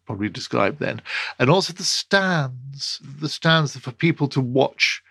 probably 0.06 0.28
described 0.28 0.80
then. 0.80 1.00
And 1.38 1.48
also 1.48 1.72
the 1.72 1.84
stands, 1.84 3.00
the 3.20 3.28
stands 3.28 3.76
for 3.76 3.92
people 3.92 4.28
to 4.28 4.40
watch 4.40 5.02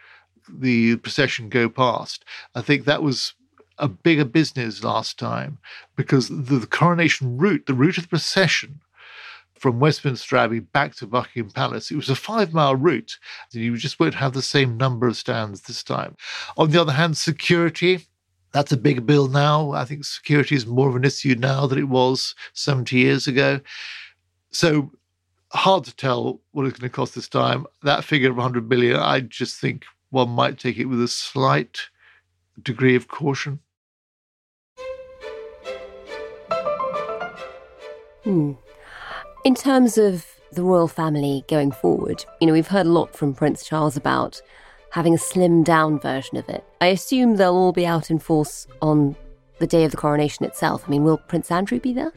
the 0.48 0.98
procession 0.98 1.50
go 1.50 1.70
past. 1.70 2.26
I 2.56 2.62
think 2.62 2.86
that 2.86 3.04
was 3.04 3.34
a 3.80 3.88
bigger 3.88 4.26
business 4.26 4.84
last 4.84 5.18
time 5.18 5.58
because 5.96 6.30
the, 6.30 6.60
the 6.60 6.68
coronation 6.68 7.38
route, 7.38 7.66
the 7.66 7.74
route 7.74 7.98
of 7.98 8.04
the 8.04 8.10
procession 8.10 8.82
from 9.56 9.80
Westminster 9.80 10.38
Abbey 10.38 10.60
back 10.60 10.96
to 10.96 11.08
Buckingham 11.08 11.52
Palace, 11.52 11.92
it 11.92 11.96
was 11.96 12.10
a 12.10 12.16
five 12.16 12.54
mile 12.54 12.76
route. 12.76 13.18
You 13.52 13.76
just 13.78 14.00
won't 14.00 14.16
have 14.16 14.34
the 14.34 14.42
same 14.42 14.78
number 14.78 15.08
of 15.08 15.18
stands 15.18 15.62
this 15.62 15.84
time. 15.84 16.16
On 16.58 16.70
the 16.70 16.80
other 16.80 16.94
hand, 16.94 17.18
security, 17.18 18.06
That's 18.52 18.72
a 18.72 18.78
big 18.78 19.06
bill 19.06 19.28
now. 19.28 19.72
I 19.72 19.86
think 19.86 20.06
security 20.06 20.56
is 20.56 20.66
more 20.66 20.90
of 20.90 20.96
an 20.96 21.04
issue 21.04 21.36
now 21.38 21.68
than 21.68 21.78
it 21.78 21.90
was 21.90 22.34
70 22.54 22.98
years 22.98 23.28
ago. 23.28 23.60
So 24.52 24.92
hard 25.52 25.84
to 25.86 25.96
tell 25.96 26.42
what 26.52 26.66
it's 26.66 26.80
going 26.80 26.90
to 26.90 26.96
cost 26.96 27.16
this 27.16 27.30
time. 27.30 27.66
That 27.84 28.04
figure 28.04 28.32
of 28.32 28.38
100 28.38 28.68
billion, 28.68 28.96
I 28.98 29.22
just 29.22 29.60
think 29.60 29.86
one 30.10 30.30
might 30.30 30.58
take 30.58 30.78
it 30.78 30.86
with 30.86 31.02
a 31.02 31.08
slight 31.08 31.80
degree 32.62 32.96
of 32.96 33.08
caution. 33.08 33.60
Hmm. 38.30 38.52
In 39.44 39.56
terms 39.56 39.98
of 39.98 40.24
the 40.52 40.62
royal 40.62 40.88
family 40.88 41.44
going 41.48 41.72
forward, 41.72 42.24
you 42.40 42.46
know, 42.46 42.54
we've 42.54 42.68
heard 42.68 42.86
a 42.86 42.92
lot 42.92 43.16
from 43.16 43.34
Prince 43.34 43.66
Charles 43.66 43.98
about 43.98 44.40
having 44.92 45.16
a 45.16 45.18
slimmed 45.18 45.66
down 45.66 46.00
version 46.00 46.38
of 46.38 46.48
it. 46.48 46.64
I 46.80 46.88
assume 46.88 47.38
they'll 47.38 47.56
all 47.56 47.72
be 47.72 47.88
out 47.88 48.12
in 48.12 48.20
force 48.20 48.68
on 48.84 49.16
the 49.58 49.66
day 49.66 49.84
of 49.84 49.90
the 49.90 49.98
coronation 49.98 50.46
itself. 50.46 50.84
I 50.86 50.92
mean, 50.92 51.04
will 51.04 51.18
Prince 51.18 51.50
Andrew 51.50 51.80
be 51.80 51.92
there? 51.92 52.14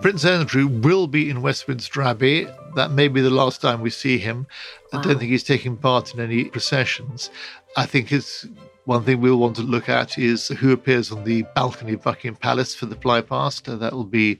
Prince 0.00 0.24
Andrew 0.24 0.66
will 0.66 1.06
be 1.06 1.28
in 1.28 1.42
Westminster 1.42 2.00
Abbey. 2.00 2.46
That 2.74 2.92
may 2.92 3.08
be 3.08 3.20
the 3.20 3.28
last 3.28 3.60
time 3.60 3.82
we 3.82 3.90
see 3.90 4.16
him. 4.16 4.46
Wow. 4.94 5.00
I 5.00 5.02
don't 5.02 5.18
think 5.18 5.30
he's 5.30 5.44
taking 5.44 5.76
part 5.76 6.14
in 6.14 6.20
any 6.20 6.44
processions. 6.44 7.28
I 7.76 7.84
think 7.84 8.12
it's 8.12 8.46
one 8.84 9.04
thing 9.04 9.20
we'll 9.20 9.38
want 9.38 9.56
to 9.56 9.62
look 9.62 9.88
at 9.88 10.18
is 10.18 10.48
who 10.48 10.72
appears 10.72 11.12
on 11.12 11.24
the 11.24 11.42
balcony 11.54 11.92
of 11.92 12.02
Buckingham 12.02 12.36
Palace 12.36 12.74
for 12.74 12.86
the 12.86 12.96
flypast. 12.96 13.78
That 13.78 13.92
will 13.92 14.04
be 14.04 14.38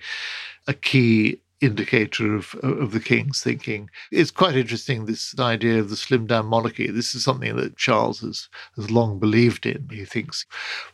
a 0.66 0.74
key 0.74 1.40
indicator 1.62 2.34
of, 2.34 2.54
of 2.56 2.90
the 2.90 3.00
king's 3.00 3.40
thinking. 3.40 3.88
It's 4.10 4.32
quite 4.32 4.56
interesting, 4.56 5.06
this 5.06 5.38
idea 5.38 5.78
of 5.78 5.90
the 5.90 5.96
slim 5.96 6.26
down 6.26 6.46
monarchy. 6.46 6.90
This 6.90 7.14
is 7.14 7.22
something 7.22 7.54
that 7.56 7.76
Charles 7.76 8.20
has, 8.20 8.48
has 8.76 8.90
long 8.90 9.20
believed 9.20 9.64
in. 9.64 9.88
He 9.90 10.04
thinks 10.04 10.44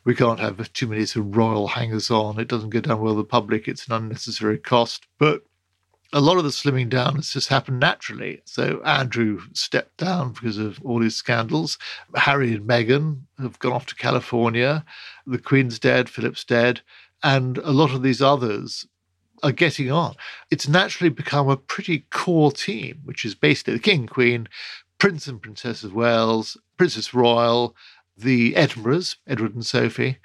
we 0.05 0.15
can't 0.15 0.41
have 0.41 0.73
too 0.75 0.87
many 0.87 1.07
sort 1.07 1.27
of 1.27 1.37
royal 1.37 1.69
hangers 1.69 2.11
on. 2.11 2.39
It 2.39 2.49
doesn't 2.49 2.71
go 2.71 2.81
down 2.81 3.01
well 3.01 3.15
with 3.15 3.25
the 3.25 3.29
public. 3.29 3.67
It's 3.67 3.87
an 3.87 3.95
unnecessary 3.95 4.59
cost. 4.59 5.07
But 5.19 5.43
a 6.13 6.21
lot 6.21 6.37
of 6.37 6.45
the 6.45 6.51
slimming 6.51 6.91
down 6.91 7.17
has 7.17 7.31
just 7.31 7.49
happened 7.49 7.81
naturally. 7.81 8.43
So 8.45 8.83
Andrew 8.85 9.41
stepped 9.55 9.97
down 9.97 10.33
because 10.33 10.59
of 10.59 10.81
all 10.85 11.01
his 11.01 11.17
scandals. 11.17 11.79
Harry 12.15 12.55
and 12.55 12.69
Meghan 12.69 13.23
have 13.39 13.59
gone 13.59 13.73
off 13.73 13.87
to 13.87 13.95
California. 13.95 14.85
The 15.27 15.39
Queen's 15.39 15.79
dead, 15.79 16.11
Philip's 16.11 16.45
dead. 16.45 16.83
And 17.23 17.57
a 17.59 17.73
lot 17.73 17.93
of 17.93 18.03
these 18.03 18.23
others 18.23 18.87
are 19.43 19.53
getting 19.53 19.91
on. 19.91 20.15
It's 20.51 20.69
naturally 20.69 21.11
become 21.11 21.49
a 21.49 21.57
pretty 21.57 22.07
core 22.11 22.53
team, 22.53 23.01
which 23.05 23.25
is 23.25 23.35
basically 23.35 23.75
the 23.75 23.81
King, 23.81 24.07
Queen, 24.07 24.49
Prince 24.99 25.27
and 25.27 25.41
Princess 25.41 25.85
of 25.85 25.95
Wales, 25.95 26.57
Princess 26.77 27.15
Royal, 27.15 27.75
the 28.17 28.55
Edinburghs, 28.55 29.17
Edward 29.27 29.55
and 29.55 29.65
Sophie, 29.65 30.19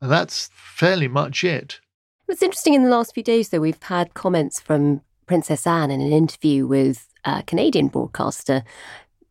and 0.00 0.10
that's 0.10 0.50
fairly 0.54 1.08
much 1.08 1.44
it. 1.44 1.80
It's 2.28 2.42
interesting 2.42 2.74
in 2.74 2.84
the 2.84 2.90
last 2.90 3.14
few 3.14 3.22
days, 3.22 3.50
though, 3.50 3.60
we've 3.60 3.82
had 3.82 4.14
comments 4.14 4.60
from 4.60 5.02
Princess 5.26 5.66
Anne 5.66 5.90
in 5.90 6.00
an 6.00 6.12
interview 6.12 6.66
with 6.66 7.08
a 7.24 7.42
Canadian 7.42 7.88
broadcaster 7.88 8.64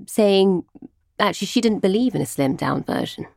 saying 0.07 0.63
actually 1.19 1.47
she 1.47 1.61
didn't 1.61 1.79
believe 1.79 2.15
in 2.15 2.21
a 2.21 2.25
slimmed 2.25 2.57
down 2.57 2.83
version. 2.83 3.27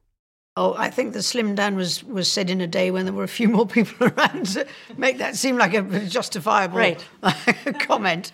Oh, 0.59 0.75
I 0.75 0.89
think 0.89 1.13
the 1.13 1.23
slim 1.23 1.55
down 1.55 1.77
was, 1.77 2.03
was 2.03 2.33
said 2.33 2.49
in 2.49 2.63
a 2.63 2.67
day 2.67 2.91
when 2.91 3.05
there 3.05 3.13
were 3.13 3.25
a 3.25 3.29
few 3.29 3.49
more 3.49 3.67
people 3.67 4.07
around 4.17 4.47
to 4.47 4.67
make 4.97 5.19
that 5.19 5.37
seem 5.37 5.59
like 5.59 5.75
a 5.75 5.83
justifiable 6.07 6.79
right. 6.79 7.05
comment. 7.81 8.33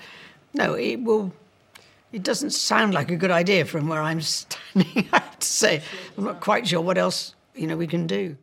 No, 0.54 0.74
it 0.74 1.02
will. 1.02 1.32
It 2.12 2.22
doesn't 2.22 2.50
sound 2.50 2.94
like 2.94 3.10
a 3.10 3.16
good 3.16 3.30
idea 3.30 3.64
from 3.64 3.88
where 3.88 4.02
I'm 4.02 4.20
standing. 4.20 5.08
I 5.12 5.18
have 5.18 5.38
to 5.38 5.46
say, 5.46 5.82
I'm 6.16 6.24
not 6.24 6.40
quite 6.40 6.68
sure 6.68 6.80
what 6.80 6.98
else 6.98 7.34
you 7.54 7.66
know 7.66 7.76
we 7.76 7.86
can 7.86 8.06
do. 8.06 8.36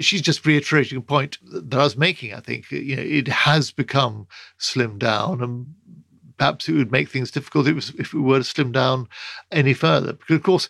She's 0.00 0.22
just 0.22 0.44
reiterating 0.44 0.98
a 0.98 1.00
point 1.00 1.38
that 1.50 1.78
I 1.78 1.84
was 1.84 1.96
making. 1.96 2.34
I 2.34 2.40
think 2.40 2.70
you 2.70 2.96
know 2.96 3.02
it 3.02 3.28
has 3.28 3.70
become 3.70 4.26
slimmed 4.58 4.98
down, 4.98 5.40
and 5.40 5.74
perhaps 6.36 6.68
it 6.68 6.74
would 6.74 6.92
make 6.92 7.08
things 7.08 7.30
difficult 7.30 7.68
if 7.68 8.12
we 8.12 8.20
were 8.20 8.38
to 8.38 8.44
slim 8.44 8.70
down 8.70 9.08
any 9.50 9.72
further. 9.72 10.12
Because 10.12 10.36
of 10.36 10.42
course 10.42 10.68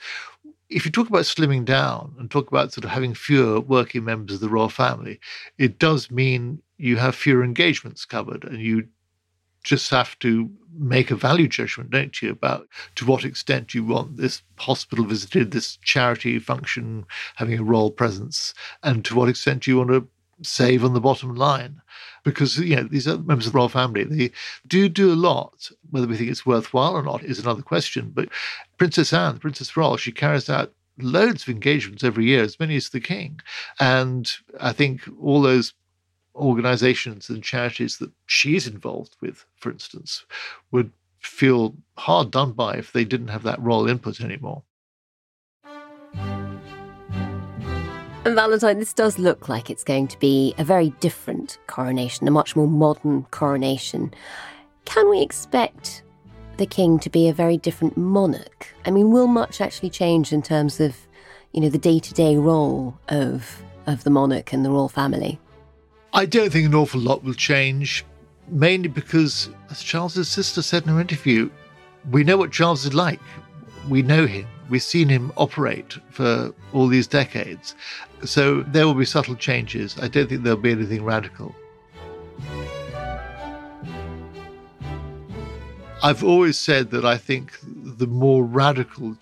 if 0.75 0.85
you 0.85 0.91
talk 0.91 1.09
about 1.09 1.23
slimming 1.23 1.65
down 1.65 2.13
and 2.19 2.29
talk 2.29 2.49
about 2.49 2.73
sort 2.73 2.85
of 2.85 2.91
having 2.91 3.15
fewer 3.15 3.61
working 3.61 4.05
members 4.05 4.35
of 4.35 4.41
the 4.41 4.49
royal 4.49 4.69
family, 4.69 5.21
it 5.57 5.79
does 5.79 6.11
mean 6.11 6.61
you 6.79 6.97
have 6.97 7.15
fewer 7.15 7.45
engagements 7.45 8.05
covered 8.05 8.43
and 8.43 8.61
you 8.61 8.89
just 9.63 9.89
have 9.91 10.19
to 10.19 10.51
make 10.77 11.13
a 11.13 11.17
value 11.17 11.47
judgment, 11.47 11.91
don't 11.91 12.21
you, 12.21 12.31
about 12.31 12.67
to 12.97 13.07
what 13.07 13.25
extent 13.25 13.73
you 13.73 13.85
want 13.85 14.17
this 14.17 14.43
hospital 14.59 15.05
visited, 15.05 15.53
this 15.53 15.77
charity 15.77 16.41
function 16.41 17.07
having 17.37 17.59
a 17.59 17.63
royal 17.63 17.93
presence, 17.93 18.53
and 18.83 19.05
to 19.05 19.15
what 19.15 19.29
extent 19.29 19.69
you 19.69 19.79
want 19.79 19.91
to 19.91 20.09
save 20.43 20.85
on 20.85 20.95
the 20.95 21.01
bottom 21.01 21.35
line. 21.35 21.81
Because, 22.25 22.59
you 22.59 22.77
know, 22.77 22.85
these 22.85 23.07
are 23.07 23.19
members 23.19 23.47
of 23.47 23.53
the 23.53 23.59
royal 23.59 23.69
family. 23.69 24.05
They 24.05 24.31
do 24.67 24.89
do 24.89 25.13
a 25.13 25.15
lot. 25.15 25.71
Whether 25.91 26.07
we 26.07 26.17
think 26.17 26.31
it's 26.31 26.47
worthwhile 26.47 26.95
or 26.95 27.03
not 27.03 27.23
is 27.23 27.39
another 27.39 27.63
question. 27.63 28.13
But 28.15 28.29
Princess 28.79 29.13
Anne, 29.13 29.39
Princess 29.39 29.77
Royal, 29.77 29.97
she 29.97 30.13
carries 30.13 30.49
out 30.49 30.73
loads 30.99 31.43
of 31.43 31.49
engagements 31.49 32.05
every 32.05 32.25
year, 32.25 32.43
as 32.43 32.59
many 32.59 32.77
as 32.77 32.89
the 32.89 33.01
king. 33.01 33.41
And 33.79 34.31
I 34.61 34.73
think 34.73 35.03
all 35.21 35.43
those 35.43 35.75
organizations 36.35 37.29
and 37.29 37.43
charities 37.43 37.99
that 37.99 38.11
she's 38.27 38.67
involved 38.67 39.17
with, 39.21 39.45
for 39.57 39.71
instance, 39.71 40.25
would 40.71 40.91
feel 41.21 41.75
hard 41.97 42.31
done 42.31 42.53
by 42.53 42.77
if 42.77 42.93
they 42.93 43.05
didn't 43.05 43.29
have 43.29 43.43
that 43.45 43.61
royal 43.61 43.89
input 43.89 44.21
anymore. 44.21 44.63
And 48.25 48.35
Valentine, 48.35 48.79
this 48.79 48.95
does 48.95 49.19
look 49.19 49.51
like 49.51 49.69
it's 49.69 49.85
going 49.85 50.09
to 50.09 50.19
be 50.19 50.55
a 50.57 50.65
very 50.65 50.91
different 51.01 51.59
coronation, 51.67 52.27
a 52.27 52.31
much 52.31 52.57
more 52.57 52.67
modern 52.67 53.25
coronation. 53.25 54.15
Can 54.87 55.11
we 55.11 55.21
expect 55.21 56.03
the 56.57 56.65
king 56.65 56.99
to 57.01 57.11
be 57.11 57.29
a 57.29 57.35
very 57.35 57.59
different 57.59 57.99
monarch? 57.99 58.75
I 58.87 58.91
mean, 58.91 59.11
will 59.11 59.27
much 59.27 59.61
actually 59.61 59.91
change 59.91 60.33
in 60.33 60.41
terms 60.41 60.81
of, 60.81 60.97
you 61.53 61.61
know, 61.61 61.69
the 61.69 61.79
day-to-day 61.79 62.37
role 62.37 62.99
of 63.09 63.63
of 63.87 64.05
the 64.05 64.11
monarch 64.11 64.55
and 64.55 64.65
the 64.65 64.71
royal 64.71 64.89
family? 64.89 65.39
I 66.15 66.27
don't 66.27 66.51
think 66.51 66.67
an 66.67 66.75
awful 66.75 67.01
lot 67.01 67.23
will 67.25 67.35
change, 67.35 68.05
mainly 68.49 68.89
because, 68.89 69.51
as 69.71 69.83
Charles's 69.83 70.29
sister 70.29 70.63
said 70.63 70.85
in 70.85 70.89
her 70.91 71.01
interview, 71.01 71.51
we 72.11 72.25
know 72.25 72.37
what 72.37 72.53
Charles 72.53 72.87
is 72.87 72.95
like. 72.95 73.21
We 73.89 74.01
know 74.03 74.27
him. 74.27 74.47
We've 74.71 74.83
seen 74.83 75.11
him 75.11 75.31
operate 75.37 75.99
for 76.11 76.55
all 76.73 76.87
these 76.87 77.07
decades. 77.07 77.75
So 78.25 78.63
there 78.63 78.87
will 78.87 78.95
be 78.95 79.05
subtle 79.05 79.37
changes. 79.37 79.97
I 80.01 80.09
don't 80.09 80.29
think 80.29 80.43
there'll 80.43 80.59
be 80.59 80.73
anything 80.73 81.05
radical. 81.05 81.55
I've 86.03 86.23
always 86.23 86.59
said 86.59 86.91
that 86.91 87.05
I 87.05 87.17
think 87.17 87.53
the 87.63 88.07
more 88.07 88.45
radical 88.45 89.17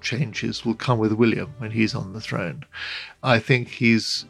changes 0.00 0.64
will 0.64 0.74
come 0.74 0.98
with 0.98 1.12
William 1.12 1.52
when 1.58 1.70
he's 1.70 1.94
on 1.94 2.12
the 2.12 2.20
throne. 2.20 2.64
I 3.22 3.38
think 3.38 3.68
he's, 3.68 4.24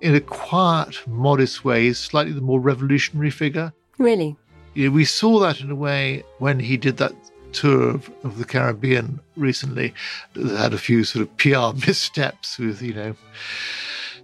in 0.00 0.14
a 0.14 0.20
quiet, 0.20 0.96
modest 1.08 1.64
way, 1.64 1.84
he's 1.84 1.98
slightly 1.98 2.32
the 2.32 2.40
more 2.40 2.60
revolutionary 2.60 3.30
figure. 3.30 3.72
Really? 3.98 4.36
You 4.74 4.88
know, 4.88 4.94
we 4.94 5.04
saw 5.04 5.40
that 5.40 5.60
in 5.60 5.70
a 5.70 5.74
way 5.74 6.22
when 6.38 6.60
he 6.60 6.76
did 6.76 6.98
that 6.98 7.12
tour 7.52 7.90
of, 7.90 8.10
of 8.24 8.38
the 8.38 8.44
Caribbean 8.44 9.20
recently 9.36 9.94
that 10.34 10.56
had 10.56 10.74
a 10.74 10.78
few 10.78 11.04
sort 11.04 11.22
of 11.22 11.36
PR 11.36 11.86
missteps 11.86 12.58
with, 12.58 12.82
you 12.82 12.94
know, 12.94 13.14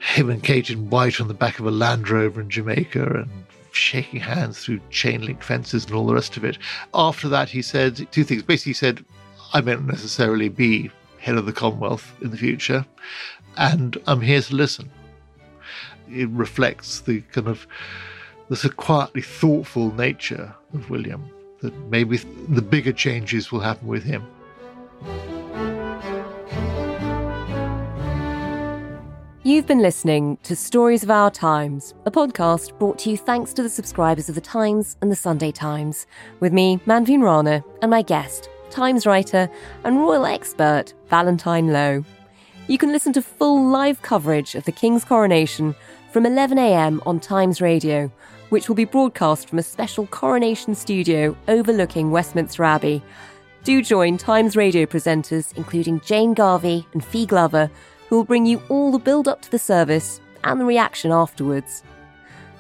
him 0.01 0.31
and 0.31 0.43
Kate 0.43 0.71
in 0.71 0.91
white 0.91 1.21
on 1.21 1.29
the 1.29 1.35
back 1.35 1.59
of 1.59 1.67
a 1.67 1.71
Land 1.71 2.09
Rover 2.09 2.41
in 2.41 2.51
Jamaica 2.51 3.05
and 3.05 3.31
shaking 3.73 4.21
hands 4.21 4.59
through 4.59 4.81
chain 4.91 5.23
link 5.23 5.43
fences 5.43 5.85
and 5.85 5.95
all 5.95 6.07
the 6.07 6.15
rest 6.15 6.37
of 6.37 6.45
it. 6.45 6.59
After 6.95 7.29
that, 7.29 7.51
he 7.51 7.63
said 7.63 8.07
two 8.11 8.25
things. 8.25 8.43
Basically, 8.43 8.71
he 8.71 8.75
said, 8.75 9.05
I 9.53 9.61
not 9.61 9.85
necessarily 9.85 10.49
be 10.49 10.91
head 11.19 11.37
of 11.37 11.47
the 11.47 11.53
Commonwealth 11.53 12.13
in 12.21 12.31
the 12.31 12.37
future, 12.37 12.87
and 13.57 13.97
I'm 14.07 14.21
here 14.21 14.41
to 14.41 14.55
listen. 14.55 14.91
It 16.11 16.29
reflects 16.31 17.01
the 17.01 17.21
kind 17.33 17.49
of 17.49 17.67
the 18.49 18.71
quietly 18.71 19.23
thoughtful 19.23 19.93
nature 19.95 20.55
of 20.73 20.89
William 20.89 21.29
that 21.67 21.75
maybe 21.91 22.17
the 22.17 22.63
bigger 22.63 22.93
changes 22.93 23.51
will 23.51 23.61
happen 23.61 23.89
with 23.89 24.05
him. 24.05 24.25
You've 29.43 29.67
been 29.67 29.83
listening 29.83 30.39
to 30.45 30.57
Stories 30.57 31.03
of 31.03 31.11
Our 31.11 31.31
Times, 31.31 31.95
a 32.05 32.11
podcast 32.11 32.77
brought 32.79 32.99
to 33.01 33.11
you 33.11 33.17
thanks 33.17 33.53
to 33.53 33.63
the 33.63 33.69
subscribers 33.69 34.29
of 34.29 34.35
The 34.35 34.41
Times 34.41 34.97
and 35.01 35.11
The 35.11 35.17
Sunday 35.17 35.53
Times, 35.53 36.07
with 36.41 36.53
me, 36.53 36.79
Manveen 36.87 37.23
Rana, 37.23 37.65
and 37.83 37.91
my 37.91 38.03
guest, 38.03 38.49
Times 38.71 39.07
writer 39.07 39.49
and 39.85 39.99
royal 39.99 40.27
expert 40.27 40.95
Valentine 41.09 41.73
Low. 41.73 42.05
You 42.69 42.79
can 42.79 42.93
listen 42.93 43.13
to 43.13 43.23
full 43.23 43.65
live 43.69 44.03
coverage 44.03 44.55
of 44.55 44.65
the 44.65 44.73
King's 44.73 45.05
coronation 45.05 45.75
from 46.13 46.25
11am 46.25 47.01
on 47.07 47.21
Times 47.21 47.61
Radio 47.61 48.11
which 48.51 48.69
will 48.69 48.77
be 48.77 48.85
broadcast 48.85 49.49
from 49.49 49.59
a 49.59 49.63
special 49.63 50.07
coronation 50.07 50.75
studio 50.75 51.37
overlooking 51.49 52.11
Westminster 52.11 52.65
Abbey. 52.65 53.03
Do 53.65 53.83
join 53.83 54.17
Times 54.17 54.57
radio 54.57 54.87
presenters, 54.87 55.57
including 55.57 56.01
Jane 56.01 56.35
Garvey 56.35 56.87
and 56.93 57.05
Fi 57.05 57.25
Glover, 57.25 57.71
who 58.09 58.17
will 58.17 58.25
bring 58.25 58.47
you 58.47 58.63
all 58.69 58.93
the 58.93 58.99
build 58.99 59.27
up 59.27 59.43
to 59.43 59.51
the 59.51 59.59
service 59.59 60.21
and 60.45 60.61
the 60.61 60.65
reaction 60.65 61.11
afterwards. 61.11 61.83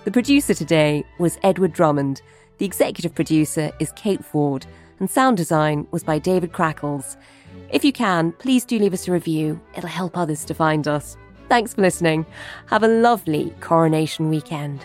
The 0.05 0.11
producer 0.11 0.55
today 0.55 1.05
was 1.18 1.38
Edward 1.42 1.72
Drummond, 1.72 2.22
the 2.59 2.66
executive 2.66 3.14
producer 3.14 3.70
is 3.81 3.92
Kate 3.96 4.25
Ford, 4.25 4.66
and 4.99 5.11
sound 5.11 5.37
design 5.37 5.87
was 5.90 6.03
by 6.03 6.18
David 6.18 6.53
Crackles. 6.53 7.16
If 7.70 7.85
you 7.85 7.92
can, 7.92 8.33
please 8.33 8.64
do 8.64 8.79
leave 8.79 8.94
us 8.94 9.09
a 9.09 9.12
review, 9.12 9.61
it'll 9.77 9.88
help 9.88 10.16
others 10.16 10.44
to 10.46 10.55
find 10.55 10.88
us. 10.88 11.16
Thanks 11.49 11.75
for 11.75 11.83
listening. 11.83 12.27
Have 12.66 12.83
a 12.83 12.88
lovely 12.88 13.55
coronation 13.61 14.29
weekend. 14.29 14.85